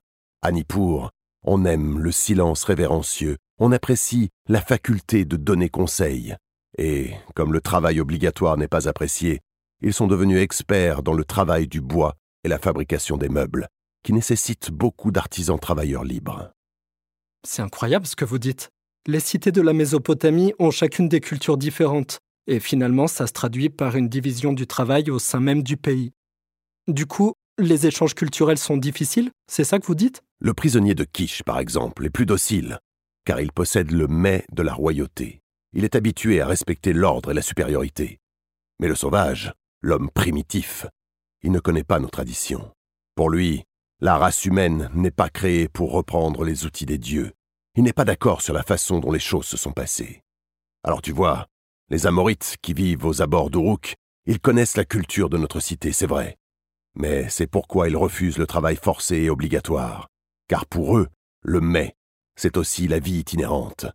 À 0.41 0.51
Nippur, 0.51 1.11
on 1.43 1.65
aime 1.65 1.99
le 1.99 2.11
silence 2.11 2.63
révérencieux, 2.63 3.37
on 3.59 3.71
apprécie 3.71 4.29
la 4.47 4.61
faculté 4.61 5.25
de 5.25 5.37
donner 5.37 5.69
conseil, 5.69 6.35
et, 6.77 7.13
comme 7.35 7.53
le 7.53 7.61
travail 7.61 7.99
obligatoire 7.99 8.57
n'est 8.57 8.67
pas 8.67 8.87
apprécié, 8.87 9.39
ils 9.81 9.93
sont 9.93 10.07
devenus 10.07 10.41
experts 10.41 11.03
dans 11.03 11.13
le 11.13 11.23
travail 11.23 11.67
du 11.67 11.81
bois 11.81 12.15
et 12.43 12.49
la 12.49 12.59
fabrication 12.59 13.17
des 13.17 13.29
meubles, 13.29 13.67
qui 14.03 14.13
nécessitent 14.13 14.71
beaucoup 14.71 15.11
d'artisans 15.11 15.59
travailleurs 15.59 16.03
libres. 16.03 16.51
C'est 17.47 17.61
incroyable 17.61 18.05
ce 18.05 18.15
que 18.15 18.25
vous 18.25 18.39
dites. 18.39 18.69
Les 19.09 19.21
cités 19.21 19.53
de 19.53 19.61
la 19.61 19.71
Mésopotamie 19.71 20.53
ont 20.59 20.69
chacune 20.69 21.07
des 21.07 21.21
cultures 21.21 21.57
différentes, 21.57 22.19
et 22.45 22.59
finalement 22.59 23.07
ça 23.07 23.25
se 23.25 23.31
traduit 23.31 23.69
par 23.69 23.95
une 23.95 24.09
division 24.09 24.51
du 24.51 24.67
travail 24.67 25.09
au 25.09 25.17
sein 25.17 25.39
même 25.39 25.63
du 25.63 25.77
pays. 25.77 26.11
Du 26.89 27.05
coup, 27.05 27.31
les 27.57 27.87
échanges 27.87 28.15
culturels 28.15 28.57
sont 28.57 28.75
difficiles, 28.75 29.31
c'est 29.49 29.63
ça 29.63 29.79
que 29.79 29.85
vous 29.85 29.95
dites? 29.95 30.23
Le 30.39 30.53
prisonnier 30.53 30.93
de 30.93 31.05
Kish, 31.05 31.41
par 31.43 31.59
exemple, 31.59 32.05
est 32.05 32.09
plus 32.09 32.25
docile, 32.25 32.79
car 33.23 33.39
il 33.39 33.53
possède 33.53 33.91
le 33.91 34.07
mets 34.07 34.43
de 34.51 34.61
la 34.61 34.73
royauté. 34.73 35.39
Il 35.71 35.85
est 35.85 35.95
habitué 35.95 36.41
à 36.41 36.47
respecter 36.47 36.91
l'ordre 36.91 37.31
et 37.31 37.33
la 37.33 37.41
supériorité. 37.41 38.19
Mais 38.81 38.89
le 38.89 38.95
sauvage, 38.95 39.53
l'homme 39.81 40.09
primitif, 40.13 40.85
il 41.43 41.53
ne 41.53 41.59
connaît 41.61 41.85
pas 41.85 41.99
nos 41.99 42.09
traditions. 42.09 42.71
Pour 43.15 43.29
lui, 43.29 43.63
la 44.01 44.17
race 44.17 44.43
humaine 44.43 44.89
n'est 44.93 45.11
pas 45.11 45.29
créée 45.29 45.69
pour 45.69 45.93
reprendre 45.93 46.43
les 46.43 46.65
outils 46.65 46.85
des 46.85 46.97
dieux. 46.97 47.31
Il 47.77 47.83
n'est 47.83 47.93
pas 47.93 48.05
d'accord 48.05 48.41
sur 48.41 48.55
la 48.55 48.63
façon 48.63 48.97
dont 48.97 49.11
les 49.11 49.19
choses 49.19 49.45
se 49.45 49.55
sont 49.55 49.71
passées. 49.71 50.23
Alors 50.83 51.03
tu 51.03 51.11
vois, 51.11 51.45
les 51.89 52.07
Amorites 52.07 52.55
qui 52.63 52.73
vivent 52.73 53.05
aux 53.05 53.21
abords 53.21 53.51
d'Uruk, 53.51 53.93
ils 54.25 54.39
connaissent 54.39 54.77
la 54.77 54.83
culture 54.83 55.29
de 55.29 55.37
notre 55.37 55.59
cité, 55.59 55.91
c'est 55.91 56.07
vrai. 56.07 56.37
Mais 56.95 57.29
c'est 57.29 57.45
pourquoi 57.45 57.87
ils 57.87 57.95
refusent 57.95 58.39
le 58.39 58.47
travail 58.47 58.77
forcé 58.77 59.17
et 59.17 59.29
obligatoire. 59.29 60.07
Car 60.47 60.65
pour 60.65 60.97
eux, 60.97 61.07
le 61.43 61.61
mais, 61.61 61.93
c'est 62.35 62.57
aussi 62.57 62.87
la 62.87 62.97
vie 62.97 63.19
itinérante. 63.19 63.85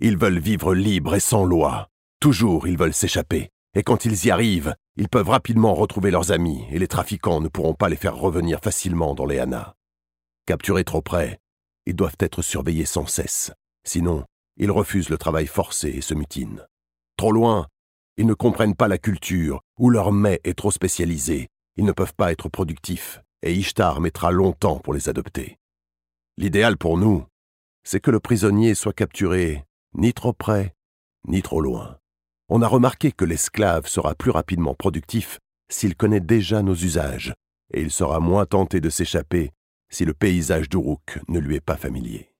Ils 0.00 0.16
veulent 0.16 0.38
vivre 0.38 0.74
libres 0.74 1.14
et 1.14 1.20
sans 1.20 1.44
loi. 1.44 1.88
Toujours 2.20 2.66
ils 2.66 2.78
veulent 2.78 2.94
s'échapper. 2.94 3.50
Et 3.74 3.82
quand 3.82 4.06
ils 4.06 4.24
y 4.24 4.30
arrivent, 4.30 4.74
ils 4.96 5.10
peuvent 5.10 5.28
rapidement 5.28 5.74
retrouver 5.74 6.10
leurs 6.10 6.32
amis 6.32 6.64
et 6.70 6.78
les 6.78 6.88
trafiquants 6.88 7.42
ne 7.42 7.48
pourront 7.48 7.74
pas 7.74 7.90
les 7.90 7.96
faire 7.96 8.16
revenir 8.16 8.60
facilement 8.60 9.14
dans 9.14 9.26
les 9.26 9.38
Hanas. 9.38 9.74
Capturés 10.46 10.84
trop 10.84 11.02
près, 11.02 11.38
ils 11.86 11.96
doivent 11.96 12.16
être 12.20 12.42
surveillés 12.42 12.84
sans 12.84 13.06
cesse. 13.06 13.52
Sinon, 13.84 14.24
ils 14.56 14.70
refusent 14.70 15.08
le 15.08 15.18
travail 15.18 15.46
forcé 15.46 15.88
et 15.88 16.00
se 16.00 16.14
mutinent. 16.14 16.64
Trop 17.16 17.32
loin, 17.32 17.66
ils 18.16 18.26
ne 18.26 18.34
comprennent 18.34 18.74
pas 18.74 18.88
la 18.88 18.98
culture 18.98 19.60
ou 19.78 19.90
leur 19.90 20.12
mets 20.12 20.40
est 20.44 20.58
trop 20.58 20.70
spécialisé. 20.70 21.48
Ils 21.76 21.84
ne 21.84 21.92
peuvent 21.92 22.14
pas 22.14 22.32
être 22.32 22.48
productifs 22.48 23.20
et 23.42 23.54
Ishtar 23.54 24.00
mettra 24.00 24.30
longtemps 24.30 24.78
pour 24.78 24.94
les 24.94 25.08
adopter. 25.08 25.56
L'idéal 26.36 26.76
pour 26.76 26.98
nous, 26.98 27.24
c'est 27.84 28.00
que 28.00 28.10
le 28.10 28.20
prisonnier 28.20 28.74
soit 28.74 28.92
capturé 28.92 29.64
ni 29.94 30.12
trop 30.12 30.32
près, 30.32 30.74
ni 31.28 31.42
trop 31.42 31.60
loin 31.60 31.98
on 32.48 32.62
a 32.62 32.68
remarqué 32.68 33.12
que 33.12 33.24
l'esclave 33.24 33.86
sera 33.86 34.14
plus 34.14 34.30
rapidement 34.30 34.74
productif 34.74 35.40
s'il 35.68 35.96
connaît 35.96 36.20
déjà 36.20 36.62
nos 36.62 36.74
usages, 36.74 37.34
et 37.72 37.80
il 37.80 37.90
sera 37.90 38.20
moins 38.20 38.46
tenté 38.46 38.80
de 38.80 38.88
s'échapper 38.88 39.50
si 39.90 40.04
le 40.04 40.14
paysage 40.14 40.68
d'Uruk 40.68 41.20
ne 41.28 41.38
lui 41.38 41.56
est 41.56 41.60
pas 41.60 41.76
familier. 41.76 42.32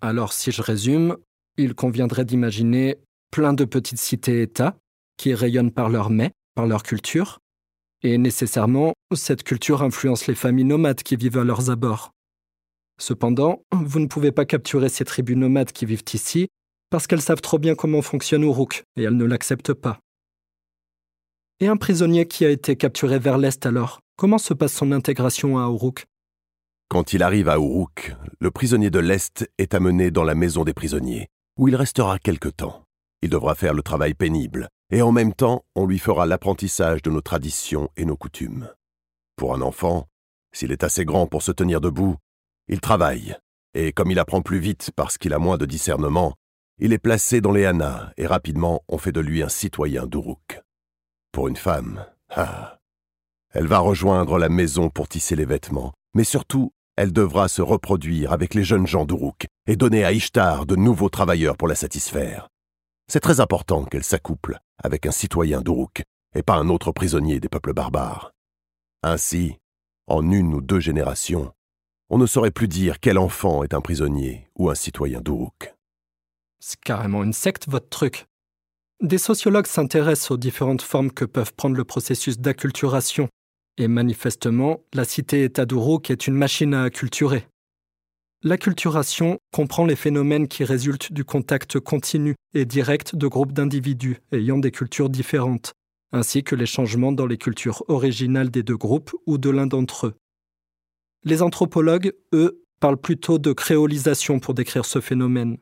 Alors 0.00 0.32
si 0.32 0.52
je 0.52 0.62
résume, 0.62 1.16
il 1.56 1.74
conviendrait 1.74 2.24
d'imaginer 2.24 2.98
plein 3.30 3.52
de 3.52 3.64
petites 3.64 3.98
cités-États 3.98 4.76
qui 5.16 5.34
rayonnent 5.34 5.72
par 5.72 5.88
leur 5.88 6.10
mets, 6.10 6.32
par 6.54 6.66
leur 6.66 6.82
culture, 6.82 7.38
et 8.02 8.18
nécessairement 8.18 8.92
cette 9.14 9.42
culture 9.42 9.82
influence 9.82 10.26
les 10.26 10.34
familles 10.34 10.64
nomades 10.64 11.02
qui 11.02 11.16
vivent 11.16 11.38
à 11.38 11.44
leurs 11.44 11.70
abords. 11.70 12.12
Cependant, 12.98 13.62
vous 13.72 14.00
ne 14.00 14.06
pouvez 14.06 14.32
pas 14.32 14.44
capturer 14.44 14.88
ces 14.88 15.04
tribus 15.04 15.36
nomades 15.36 15.72
qui 15.72 15.86
vivent 15.86 16.04
ici 16.12 16.48
parce 16.90 17.06
qu'elles 17.06 17.22
savent 17.22 17.40
trop 17.40 17.58
bien 17.58 17.74
comment 17.74 18.02
fonctionne 18.02 18.44
Uruk, 18.44 18.84
et 18.96 19.02
elles 19.02 19.16
ne 19.16 19.24
l'acceptent 19.24 19.74
pas. 19.74 19.98
Et 21.58 21.68
un 21.68 21.76
prisonnier 21.76 22.26
qui 22.26 22.44
a 22.44 22.50
été 22.50 22.76
capturé 22.76 23.18
vers 23.18 23.38
l'Est 23.38 23.66
alors, 23.66 24.00
comment 24.16 24.38
se 24.38 24.54
passe 24.54 24.74
son 24.74 24.92
intégration 24.92 25.58
à 25.58 25.62
Uruk 25.62 26.04
Quand 26.88 27.12
il 27.12 27.22
arrive 27.22 27.48
à 27.48 27.56
Uruk, 27.56 28.14
le 28.40 28.50
prisonnier 28.50 28.90
de 28.90 29.00
l'Est 29.00 29.50
est 29.58 29.74
amené 29.74 30.10
dans 30.10 30.22
la 30.22 30.36
maison 30.36 30.62
des 30.62 30.74
prisonniers, 30.74 31.28
où 31.58 31.68
il 31.68 31.74
restera 31.74 32.18
quelque 32.18 32.48
temps. 32.48 32.84
Il 33.22 33.30
devra 33.30 33.54
faire 33.54 33.74
le 33.74 33.82
travail 33.82 34.14
pénible, 34.14 34.68
et 34.90 35.02
en 35.02 35.10
même 35.10 35.34
temps, 35.34 35.64
on 35.74 35.86
lui 35.86 35.98
fera 35.98 36.26
l'apprentissage 36.26 37.02
de 37.02 37.10
nos 37.10 37.20
traditions 37.20 37.90
et 37.96 38.04
nos 38.04 38.16
coutumes. 38.16 38.70
Pour 39.34 39.54
un 39.54 39.62
enfant, 39.62 40.06
s'il 40.52 40.70
est 40.70 40.84
assez 40.84 41.04
grand 41.04 41.26
pour 41.26 41.42
se 41.42 41.52
tenir 41.52 41.80
debout, 41.80 42.16
il 42.68 42.80
travaille, 42.80 43.36
et 43.74 43.92
comme 43.92 44.10
il 44.10 44.18
apprend 44.18 44.40
plus 44.40 44.58
vite 44.58 44.90
parce 44.94 45.18
qu'il 45.18 45.32
a 45.32 45.38
moins 45.38 45.58
de 45.58 45.66
discernement, 45.66 46.34
il 46.78 46.92
est 46.92 46.98
placé 46.98 47.40
dans 47.40 47.52
les 47.52 47.64
Hanas 47.64 48.12
et 48.16 48.26
rapidement 48.26 48.82
on 48.88 48.98
fait 48.98 49.12
de 49.12 49.20
lui 49.20 49.42
un 49.42 49.48
citoyen 49.48 50.06
d'Uruk. 50.06 50.62
Pour 51.32 51.48
une 51.48 51.56
femme, 51.56 52.06
ah, 52.30 52.78
elle 53.50 53.66
va 53.66 53.78
rejoindre 53.78 54.38
la 54.38 54.48
maison 54.48 54.88
pour 54.88 55.08
tisser 55.08 55.36
les 55.36 55.44
vêtements, 55.44 55.92
mais 56.14 56.24
surtout, 56.24 56.72
elle 56.96 57.12
devra 57.12 57.48
se 57.48 57.62
reproduire 57.62 58.32
avec 58.32 58.54
les 58.54 58.64
jeunes 58.64 58.86
gens 58.86 59.04
d'Uruk 59.04 59.46
et 59.66 59.76
donner 59.76 60.04
à 60.04 60.12
Ishtar 60.12 60.66
de 60.66 60.76
nouveaux 60.76 61.10
travailleurs 61.10 61.56
pour 61.56 61.68
la 61.68 61.74
satisfaire. 61.74 62.48
C'est 63.08 63.20
très 63.20 63.40
important 63.40 63.84
qu'elle 63.84 64.04
s'accouple 64.04 64.58
avec 64.82 65.06
un 65.06 65.10
citoyen 65.10 65.60
d'Uruk 65.60 66.02
et 66.34 66.42
pas 66.42 66.56
un 66.56 66.68
autre 66.68 66.92
prisonnier 66.92 67.38
des 67.38 67.48
peuples 67.48 67.74
barbares. 67.74 68.32
Ainsi, 69.02 69.56
en 70.06 70.30
une 70.30 70.54
ou 70.54 70.60
deux 70.60 70.80
générations, 70.80 71.52
on 72.08 72.18
ne 72.18 72.26
saurait 72.26 72.50
plus 72.50 72.68
dire 72.68 72.98
quel 73.00 73.18
enfant 73.18 73.62
est 73.62 73.74
un 73.74 73.80
prisonnier 73.80 74.48
ou 74.56 74.70
un 74.70 74.74
citoyen 74.74 75.20
d'Uruk. 75.20 75.74
C'est 76.60 76.80
carrément 76.80 77.22
une 77.22 77.32
secte, 77.32 77.68
votre 77.68 77.88
truc. 77.88 78.26
Des 79.02 79.18
sociologues 79.18 79.66
s'intéressent 79.66 80.30
aux 80.30 80.36
différentes 80.38 80.82
formes 80.82 81.12
que 81.12 81.26
peuvent 81.26 81.52
prendre 81.52 81.76
le 81.76 81.84
processus 81.84 82.38
d'acculturation, 82.38 83.28
et 83.78 83.88
manifestement, 83.88 84.80
la 84.94 85.04
cité-État 85.04 85.66
qui 86.02 86.12
est 86.12 86.26
une 86.26 86.34
machine 86.34 86.74
à 86.74 86.84
acculturer. 86.84 87.46
L'acculturation 88.42 89.38
comprend 89.52 89.86
les 89.86 89.96
phénomènes 89.96 90.46
qui 90.46 90.64
résultent 90.64 91.12
du 91.12 91.24
contact 91.24 91.80
continu 91.80 92.34
et 92.54 92.64
direct 92.64 93.16
de 93.16 93.26
groupes 93.26 93.52
d'individus 93.52 94.18
ayant 94.30 94.58
des 94.58 94.70
cultures 94.70 95.08
différentes, 95.08 95.72
ainsi 96.12 96.44
que 96.44 96.54
les 96.54 96.66
changements 96.66 97.12
dans 97.12 97.26
les 97.26 97.38
cultures 97.38 97.82
originales 97.88 98.50
des 98.50 98.62
deux 98.62 98.76
groupes 98.76 99.14
ou 99.26 99.38
de 99.38 99.50
l'un 99.50 99.66
d'entre 99.66 100.08
eux. 100.08 100.14
Les 101.24 101.42
anthropologues, 101.42 102.12
eux, 102.34 102.62
parlent 102.78 103.00
plutôt 103.00 103.38
de 103.38 103.52
créolisation 103.52 104.38
pour 104.38 104.54
décrire 104.54 104.84
ce 104.84 105.00
phénomène. 105.00 105.56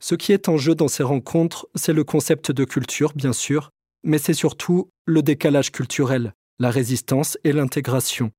Ce 0.00 0.14
qui 0.14 0.32
est 0.32 0.48
en 0.48 0.56
jeu 0.56 0.74
dans 0.74 0.88
ces 0.88 1.02
rencontres, 1.02 1.68
c'est 1.74 1.92
le 1.92 2.02
concept 2.02 2.50
de 2.50 2.64
culture, 2.64 3.12
bien 3.14 3.32
sûr, 3.32 3.70
mais 4.02 4.18
c'est 4.18 4.34
surtout 4.34 4.90
le 5.06 5.22
décalage 5.22 5.70
culturel, 5.70 6.34
la 6.58 6.70
résistance 6.70 7.38
et 7.44 7.52
l'intégration. 7.52 8.30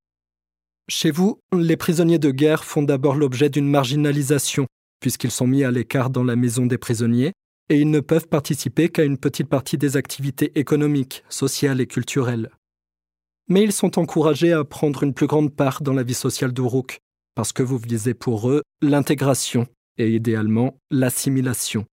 Chez 0.88 1.12
vous, 1.12 1.40
les 1.54 1.78
prisonniers 1.78 2.20
de 2.20 2.32
guerre 2.32 2.64
font 2.64 2.84
d'abord 2.84 3.16
l'objet 3.16 3.50
d'une 3.50 3.68
marginalisation, 3.68 4.68
puisqu'ils 5.00 5.32
sont 5.32 5.48
mis 5.48 5.64
à 5.64 5.72
l'écart 5.72 6.10
dans 6.10 6.24
la 6.24 6.36
maison 6.36 6.66
des 6.66 6.78
prisonniers, 6.78 7.34
et 7.70 7.80
ils 7.80 7.90
ne 7.90 8.00
peuvent 8.00 8.28
participer 8.28 8.90
qu'à 8.90 9.04
une 9.04 9.18
petite 9.18 9.50
partie 9.50 9.78
des 9.78 9.98
activités 9.98 10.58
économiques, 10.60 11.24
sociales 11.30 11.82
et 11.82 11.88
culturelles. 11.88 12.52
Mais 13.48 13.64
ils 13.64 13.72
sont 13.72 14.00
encouragés 14.00 14.54
à 14.54 14.64
prendre 14.64 15.04
une 15.04 15.14
plus 15.14 15.28
grande 15.28 15.54
part 15.54 15.82
dans 15.82 15.94
la 15.94 16.04
vie 16.04 16.14
sociale 16.14 16.54
d'Uruk, 16.54 17.00
parce 17.34 17.52
que 17.52 17.64
vous 17.64 17.78
visez 17.78 18.14
pour 18.14 18.50
eux 18.50 18.62
l'intégration 18.82 19.68
et 19.98 20.12
idéalement 20.12 20.78
l'assimilation. 20.92 21.86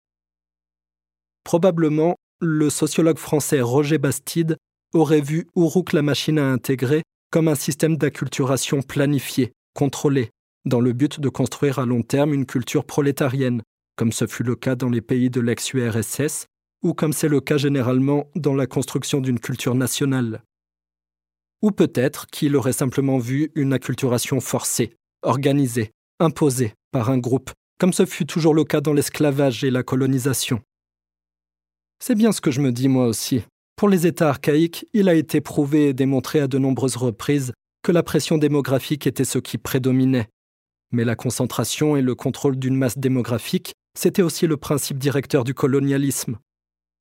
Probablement, 1.44 2.16
le 2.40 2.70
sociologue 2.70 3.18
français 3.18 3.60
Roger 3.60 3.98
Bastide 3.98 4.56
aurait 4.92 5.20
vu 5.20 5.48
Uruk 5.56 5.92
la 5.92 6.02
machine 6.02 6.38
à 6.38 6.50
intégrer 6.50 7.02
comme 7.30 7.48
un 7.48 7.54
système 7.54 7.96
d'acculturation 7.96 8.82
planifié, 8.82 9.52
contrôlé, 9.74 10.30
dans 10.64 10.80
le 10.80 10.92
but 10.92 11.20
de 11.20 11.28
construire 11.28 11.78
à 11.78 11.86
long 11.86 12.02
terme 12.02 12.34
une 12.34 12.46
culture 12.46 12.84
prolétarienne, 12.84 13.62
comme 13.96 14.12
ce 14.12 14.26
fut 14.26 14.42
le 14.42 14.56
cas 14.56 14.74
dans 14.74 14.88
les 14.88 15.00
pays 15.00 15.30
de 15.30 15.40
l'ex-URSS, 15.40 16.46
ou 16.82 16.94
comme 16.94 17.12
c'est 17.12 17.28
le 17.28 17.40
cas 17.40 17.56
généralement 17.56 18.26
dans 18.34 18.54
la 18.54 18.66
construction 18.66 19.20
d'une 19.20 19.38
culture 19.38 19.74
nationale. 19.74 20.42
Ou 21.62 21.70
peut-être 21.70 22.26
qu'il 22.26 22.56
aurait 22.56 22.72
simplement 22.72 23.18
vu 23.18 23.52
une 23.54 23.72
acculturation 23.72 24.40
forcée, 24.40 24.96
organisée, 25.22 25.90
imposée 26.18 26.74
par 26.90 27.10
un 27.10 27.18
groupe 27.18 27.50
comme 27.80 27.92
ce 27.94 28.04
fut 28.04 28.26
toujours 28.26 28.54
le 28.54 28.64
cas 28.64 28.82
dans 28.82 28.92
l'esclavage 28.92 29.64
et 29.64 29.70
la 29.70 29.82
colonisation. 29.82 30.60
C'est 31.98 32.14
bien 32.14 32.30
ce 32.30 32.42
que 32.42 32.50
je 32.50 32.60
me 32.60 32.72
dis 32.72 32.88
moi 32.88 33.06
aussi. 33.06 33.42
Pour 33.80 33.88
les 33.88 34.06
États 34.06 34.28
archaïques, 34.28 34.84
il 34.92 35.08
a 35.08 35.14
été 35.14 35.40
prouvé 35.40 35.88
et 35.88 35.94
démontré 35.94 36.38
à 36.38 36.48
de 36.48 36.58
nombreuses 36.58 36.96
reprises 36.96 37.54
que 37.82 37.92
la 37.92 38.02
pression 38.02 38.36
démographique 38.36 39.06
était 39.06 39.24
ce 39.24 39.38
qui 39.38 39.56
prédominait. 39.56 40.28
Mais 40.92 41.02
la 41.02 41.16
concentration 41.16 41.96
et 41.96 42.02
le 42.02 42.14
contrôle 42.14 42.58
d'une 42.58 42.76
masse 42.76 42.98
démographique, 42.98 43.72
c'était 43.98 44.20
aussi 44.20 44.46
le 44.46 44.58
principe 44.58 44.98
directeur 44.98 45.44
du 45.44 45.54
colonialisme. 45.54 46.36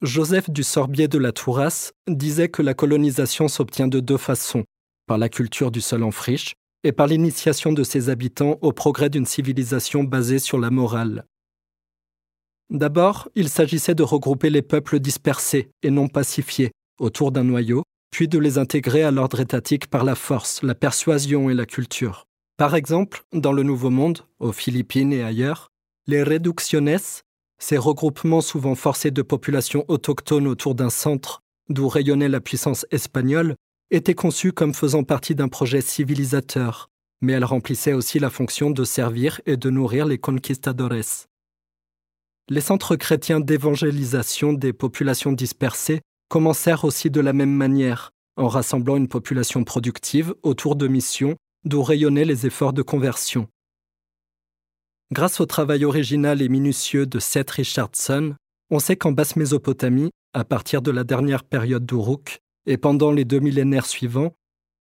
Joseph 0.01 0.49
du 0.49 0.63
Sorbier 0.63 1.09
de 1.09 1.17
la 1.17 1.33
Tourasse 1.33 1.91
disait 2.07 2.47
que 2.47 2.61
la 2.61 2.73
colonisation 2.73 3.49
s'obtient 3.49 3.89
de 3.89 3.99
deux 3.99 4.15
façons, 4.15 4.63
par 5.05 5.17
la 5.17 5.27
culture 5.27 5.71
du 5.71 5.81
sol 5.81 6.01
en 6.01 6.11
friche 6.11 6.53
et 6.85 6.93
par 6.93 7.07
l'initiation 7.07 7.73
de 7.73 7.83
ses 7.83 8.07
habitants 8.07 8.57
au 8.61 8.71
progrès 8.71 9.09
d'une 9.09 9.25
civilisation 9.25 10.05
basée 10.05 10.39
sur 10.39 10.57
la 10.57 10.69
morale. 10.69 11.25
D'abord, 12.69 13.29
il 13.35 13.49
s'agissait 13.49 13.95
de 13.95 14.03
regrouper 14.03 14.49
les 14.49 14.61
peuples 14.61 14.99
dispersés 14.99 15.69
et 15.83 15.89
non 15.89 16.07
pacifiés 16.07 16.71
autour 16.99 17.31
d'un 17.31 17.43
noyau, 17.43 17.83
puis 18.11 18.27
de 18.27 18.37
les 18.37 18.57
intégrer 18.57 19.03
à 19.03 19.11
l'ordre 19.11 19.39
étatique 19.39 19.87
par 19.87 20.03
la 20.03 20.15
force, 20.15 20.61
la 20.63 20.75
persuasion 20.75 21.49
et 21.49 21.53
la 21.53 21.65
culture. 21.65 22.25
Par 22.57 22.75
exemple, 22.75 23.23
dans 23.33 23.53
le 23.53 23.63
Nouveau 23.63 23.89
Monde, 23.89 24.19
aux 24.39 24.51
Philippines 24.51 25.13
et 25.13 25.23
ailleurs, 25.23 25.69
les 26.07 26.23
reducciones, 26.23 27.21
ces 27.59 27.77
regroupements 27.77 28.41
souvent 28.41 28.75
forcés 28.75 29.11
de 29.11 29.21
populations 29.21 29.85
autochtones 29.87 30.47
autour 30.47 30.75
d'un 30.75 30.89
centre 30.89 31.41
d'où 31.69 31.87
rayonnait 31.87 32.29
la 32.29 32.41
puissance 32.41 32.85
espagnole, 32.91 33.55
était 33.91 34.15
conçue 34.15 34.51
comme 34.51 34.73
faisant 34.73 35.03
partie 35.03 35.35
d'un 35.35 35.47
projet 35.47 35.81
civilisateur, 35.81 36.89
mais 37.21 37.33
elle 37.33 37.45
remplissait 37.45 37.93
aussi 37.93 38.19
la 38.19 38.29
fonction 38.29 38.71
de 38.71 38.83
servir 38.83 39.39
et 39.45 39.57
de 39.57 39.69
nourrir 39.69 40.05
les 40.05 40.17
conquistadores. 40.17 41.27
Les 42.51 42.61
centres 42.61 42.95
chrétiens 42.95 43.39
d'évangélisation 43.39 44.53
des 44.53 44.73
populations 44.73 45.31
dispersées 45.31 46.01
commencèrent 46.29 46.83
aussi 46.83 47.11
de 47.11 47.21
la 47.21 47.31
même 47.31 47.53
manière, 47.53 48.09
en 48.37 48.47
rassemblant 48.47 48.97
une 48.97 49.07
population 49.07 49.63
productive 49.63 50.33
autour 50.41 50.75
de 50.75 50.87
missions 50.87 51.35
d'où 51.65 51.83
rayonnaient 51.83 52.25
les 52.25 52.47
efforts 52.47 52.73
de 52.73 52.81
conversion. 52.81 53.47
Grâce 55.11 55.39
au 55.39 55.45
travail 55.45 55.85
original 55.85 56.41
et 56.41 56.49
minutieux 56.49 57.05
de 57.05 57.19
Seth 57.19 57.51
Richardson, 57.51 58.35
on 58.71 58.79
sait 58.79 58.95
qu'en 58.95 59.11
basse 59.11 59.35
Mésopotamie, 59.35 60.09
à 60.33 60.43
partir 60.43 60.81
de 60.81 60.89
la 60.89 61.03
dernière 61.03 61.43
période 61.43 61.85
d'Uruk 61.85 62.39
et 62.65 62.77
pendant 62.77 63.11
les 63.11 63.25
deux 63.25 63.39
millénaires 63.39 63.85
suivants, 63.85 64.33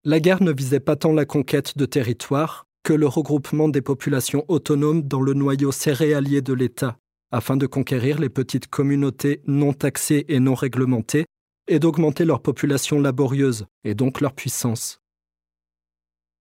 la 0.04 0.20
guerre 0.20 0.42
ne 0.42 0.52
visait 0.52 0.80
pas 0.80 0.96
tant 0.96 1.12
la 1.12 1.26
conquête 1.26 1.76
de 1.76 1.84
territoires 1.84 2.64
que 2.82 2.94
le 2.94 3.06
regroupement 3.06 3.68
des 3.68 3.82
populations 3.82 4.46
autonomes 4.48 5.02
dans 5.02 5.20
le 5.20 5.34
noyau 5.34 5.72
céréalier 5.72 6.40
de 6.40 6.52
l'État, 6.54 6.96
afin 7.30 7.56
de 7.56 7.66
conquérir 7.66 8.18
les 8.18 8.28
petites 8.28 8.68
communautés 8.68 9.42
non 9.46 9.72
taxées 9.72 10.24
et 10.28 10.40
non 10.40 10.54
réglementées 10.54 11.26
et 11.66 11.78
d'augmenter 11.78 12.24
leur 12.24 12.40
population 12.40 13.00
laborieuse 13.00 13.66
et 13.84 13.94
donc 13.94 14.20
leur 14.20 14.32
puissance. 14.32 15.00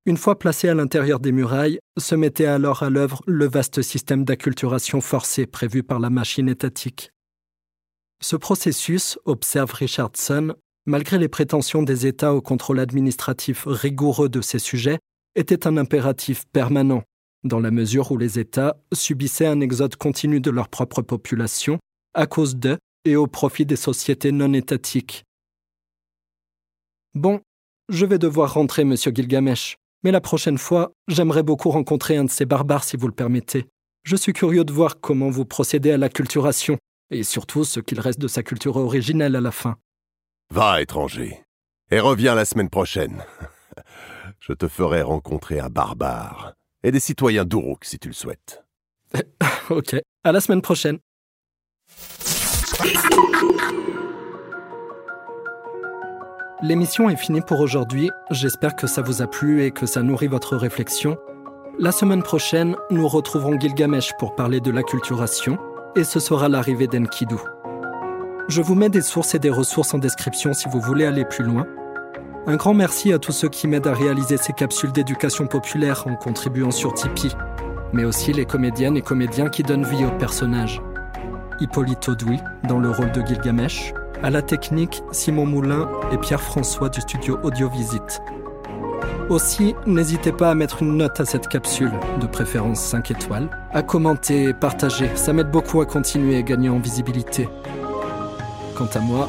Une 0.06 0.16
fois 0.16 0.40
placés 0.40 0.70
à 0.70 0.74
l'intérieur 0.74 1.20
des 1.20 1.34
murailles, 1.34 1.80
se 1.98 2.16
mettait 2.16 2.46
alors 2.46 2.82
à 2.82 2.90
l'œuvre 2.90 3.22
le 3.28 3.46
vaste 3.46 3.82
système 3.82 4.24
d'acculturation 4.24 5.02
forcée 5.02 5.46
prévu 5.46 5.84
par 5.84 6.00
la 6.00 6.10
machine 6.10 6.48
étatique. 6.48 7.12
Ce 8.22 8.38
processus, 8.38 9.20
observe 9.26 9.74
Richardson, 9.74 10.56
malgré 10.86 11.18
les 11.18 11.28
prétentions 11.28 11.84
des 11.84 12.08
États 12.08 12.34
au 12.34 12.42
contrôle 12.42 12.80
administratif 12.80 13.66
rigoureux 13.68 14.30
de 14.30 14.40
ces 14.40 14.60
sujets, 14.60 15.00
était 15.36 15.68
un 15.68 15.76
impératif 15.76 16.46
permanent, 16.54 17.04
dans 17.48 17.60
la 17.60 17.72
mesure 17.72 18.12
où 18.12 18.18
les 18.18 18.40
États 18.40 18.78
subissaient 18.94 19.48
un 19.48 19.62
exode 19.62 19.96
continu 19.96 20.40
de 20.40 20.52
leur 20.52 20.70
propre 20.70 21.02
population 21.02 21.80
à 22.14 22.28
cause 22.28 22.56
de 22.56 22.78
et 23.06 23.16
au 23.16 23.28
profit 23.28 23.66
des 23.66 23.76
sociétés 23.76 24.32
non 24.32 24.54
étatiques. 24.54 25.24
Bon, 27.16 27.42
je 27.90 28.06
vais 28.06 28.20
devoir 28.20 28.54
rentrer, 28.54 28.84
monsieur 28.84 29.12
Gilgamesh. 29.14 29.78
Mais 30.04 30.12
la 30.12 30.22
prochaine 30.22 30.58
fois, 30.58 30.92
j'aimerais 31.08 31.44
beaucoup 31.44 31.70
rencontrer 31.70 32.18
un 32.18 32.26
de 32.26 32.30
ces 32.30 32.46
barbares 32.46 32.84
si 32.84 32.98
vous 32.98 33.08
le 33.08 33.14
permettez. 33.14 33.66
Je 34.04 34.16
suis 34.16 34.34
curieux 34.34 34.64
de 34.64 34.72
voir 34.72 35.00
comment 35.02 35.30
vous 35.30 35.46
procédez 35.46 35.92
à 35.92 35.98
l'acculturation, 35.98 36.78
et 37.10 37.24
surtout 37.24 37.64
ce 37.64 37.80
qu'il 37.80 38.00
reste 38.00 38.20
de 38.20 38.28
sa 38.28 38.44
culture 38.44 38.78
originelle 38.78 39.36
à 39.36 39.42
la 39.42 39.52
fin. 39.52 39.78
Va, 40.54 40.82
étranger, 40.82 41.44
et 41.92 42.00
reviens 42.00 42.36
la 42.36 42.46
semaine 42.46 42.70
prochaine. 42.70 43.24
Je 44.40 44.54
te 44.54 44.68
ferai 44.68 45.02
rencontrer 45.02 45.60
un 45.60 45.70
barbare, 45.70 46.54
et 46.84 46.92
des 46.92 47.00
citoyens 47.00 47.46
d'Uruk 47.46 47.86
si 47.86 48.00
tu 48.00 48.08
le 48.08 48.14
souhaites. 48.14 48.64
ok, 49.70 49.96
à 50.24 50.32
la 50.32 50.42
semaine 50.42 50.62
prochaine. 50.62 51.00
L'émission 56.64 57.08
est 57.10 57.18
finie 57.18 57.42
pour 57.42 57.60
aujourd'hui. 57.60 58.10
J'espère 58.32 58.76
que 58.76 58.88
ça 58.88 59.04
vous 59.04 59.22
a 59.22 59.28
plu 59.28 59.64
et 59.64 59.72
que 59.72 59.86
ça 59.86 60.02
nourrit 60.02 60.28
votre 60.28 60.58
réflexion. 60.58 61.18
La 61.78 61.92
semaine 61.92 62.24
prochaine, 62.24 62.76
nous 62.90 63.08
retrouverons 63.08 63.60
Gilgamesh 63.60 64.14
pour 64.18 64.34
parler 64.34 64.60
de 64.60 64.72
l'acculturation 64.72 65.60
et 65.96 66.04
ce 66.04 66.20
sera 66.20 66.50
l'arrivée 66.50 66.88
d'Enkidu. 66.88 67.36
Je 68.48 68.62
vous 68.64 68.74
mets 68.74 68.90
des 68.90 69.02
sources 69.02 69.36
et 69.36 69.40
des 69.40 69.52
ressources 69.52 69.94
en 69.94 70.00
description 70.00 70.54
si 70.54 70.68
vous 70.70 70.82
voulez 70.82 71.06
aller 71.06 71.26
plus 71.26 71.44
loin. 71.44 71.68
Un 72.50 72.56
grand 72.56 72.74
merci 72.74 73.12
à 73.12 73.20
tous 73.20 73.34
ceux 73.34 73.50
qui 73.50 73.68
m'aident 73.68 73.88
à 73.88 73.94
réaliser 73.94 74.38
ces 74.38 74.54
capsules 74.54 74.94
d'éducation 74.94 75.48
populaire 75.48 76.08
en 76.08 76.16
contribuant 76.16 76.72
sur 76.72 76.94
Tipeee, 76.94 77.36
mais 77.92 78.06
aussi 78.06 78.32
les 78.32 78.46
comédiennes 78.46 78.96
et 78.96 79.02
comédiens 79.02 79.50
qui 79.50 79.64
donnent 79.64 79.84
vie 79.84 80.06
aux 80.06 80.18
personnages. 80.18 80.82
Hippolyte 81.60 82.08
Audoui 82.08 82.40
dans 82.64 82.80
le 82.80 82.90
rôle 82.90 83.12
de 83.12 83.22
Gilgamesh, 83.22 83.94
à 84.24 84.30
la 84.30 84.42
technique, 84.42 85.04
Simon 85.12 85.46
Moulin 85.46 85.90
et 86.14 86.18
Pierre-François 86.18 86.88
du 86.88 87.02
studio 87.02 87.38
Audiovisite. 87.44 88.22
Aussi, 89.28 89.76
n'hésitez 89.86 90.32
pas 90.32 90.50
à 90.50 90.56
mettre 90.56 90.84
une 90.84 90.96
note 90.96 91.20
à 91.20 91.26
cette 91.26 91.50
capsule, 91.50 91.92
de 92.22 92.28
préférence 92.28 92.80
5 92.80 93.12
étoiles, 93.12 93.50
à 93.74 93.84
commenter 93.84 94.44
et 94.44 94.54
partager, 94.54 95.10
ça 95.16 95.34
m'aide 95.34 95.52
beaucoup 95.52 95.82
à 95.82 95.86
continuer 95.86 96.38
et 96.38 96.44
gagner 96.46 96.70
en 96.70 96.80
visibilité. 96.80 97.50
Quant 98.78 98.88
à 98.96 99.00
moi, 99.00 99.28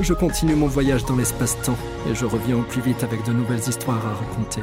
je 0.00 0.14
continue 0.14 0.54
mon 0.54 0.68
voyage 0.68 1.04
dans 1.04 1.16
l'espace-temps 1.16 1.76
et 2.08 2.14
je 2.14 2.24
reviens 2.24 2.58
au 2.58 2.62
plus 2.62 2.80
vite 2.80 3.02
avec 3.02 3.24
de 3.24 3.32
nouvelles 3.32 3.66
histoires 3.68 4.06
à 4.06 4.14
raconter. 4.14 4.62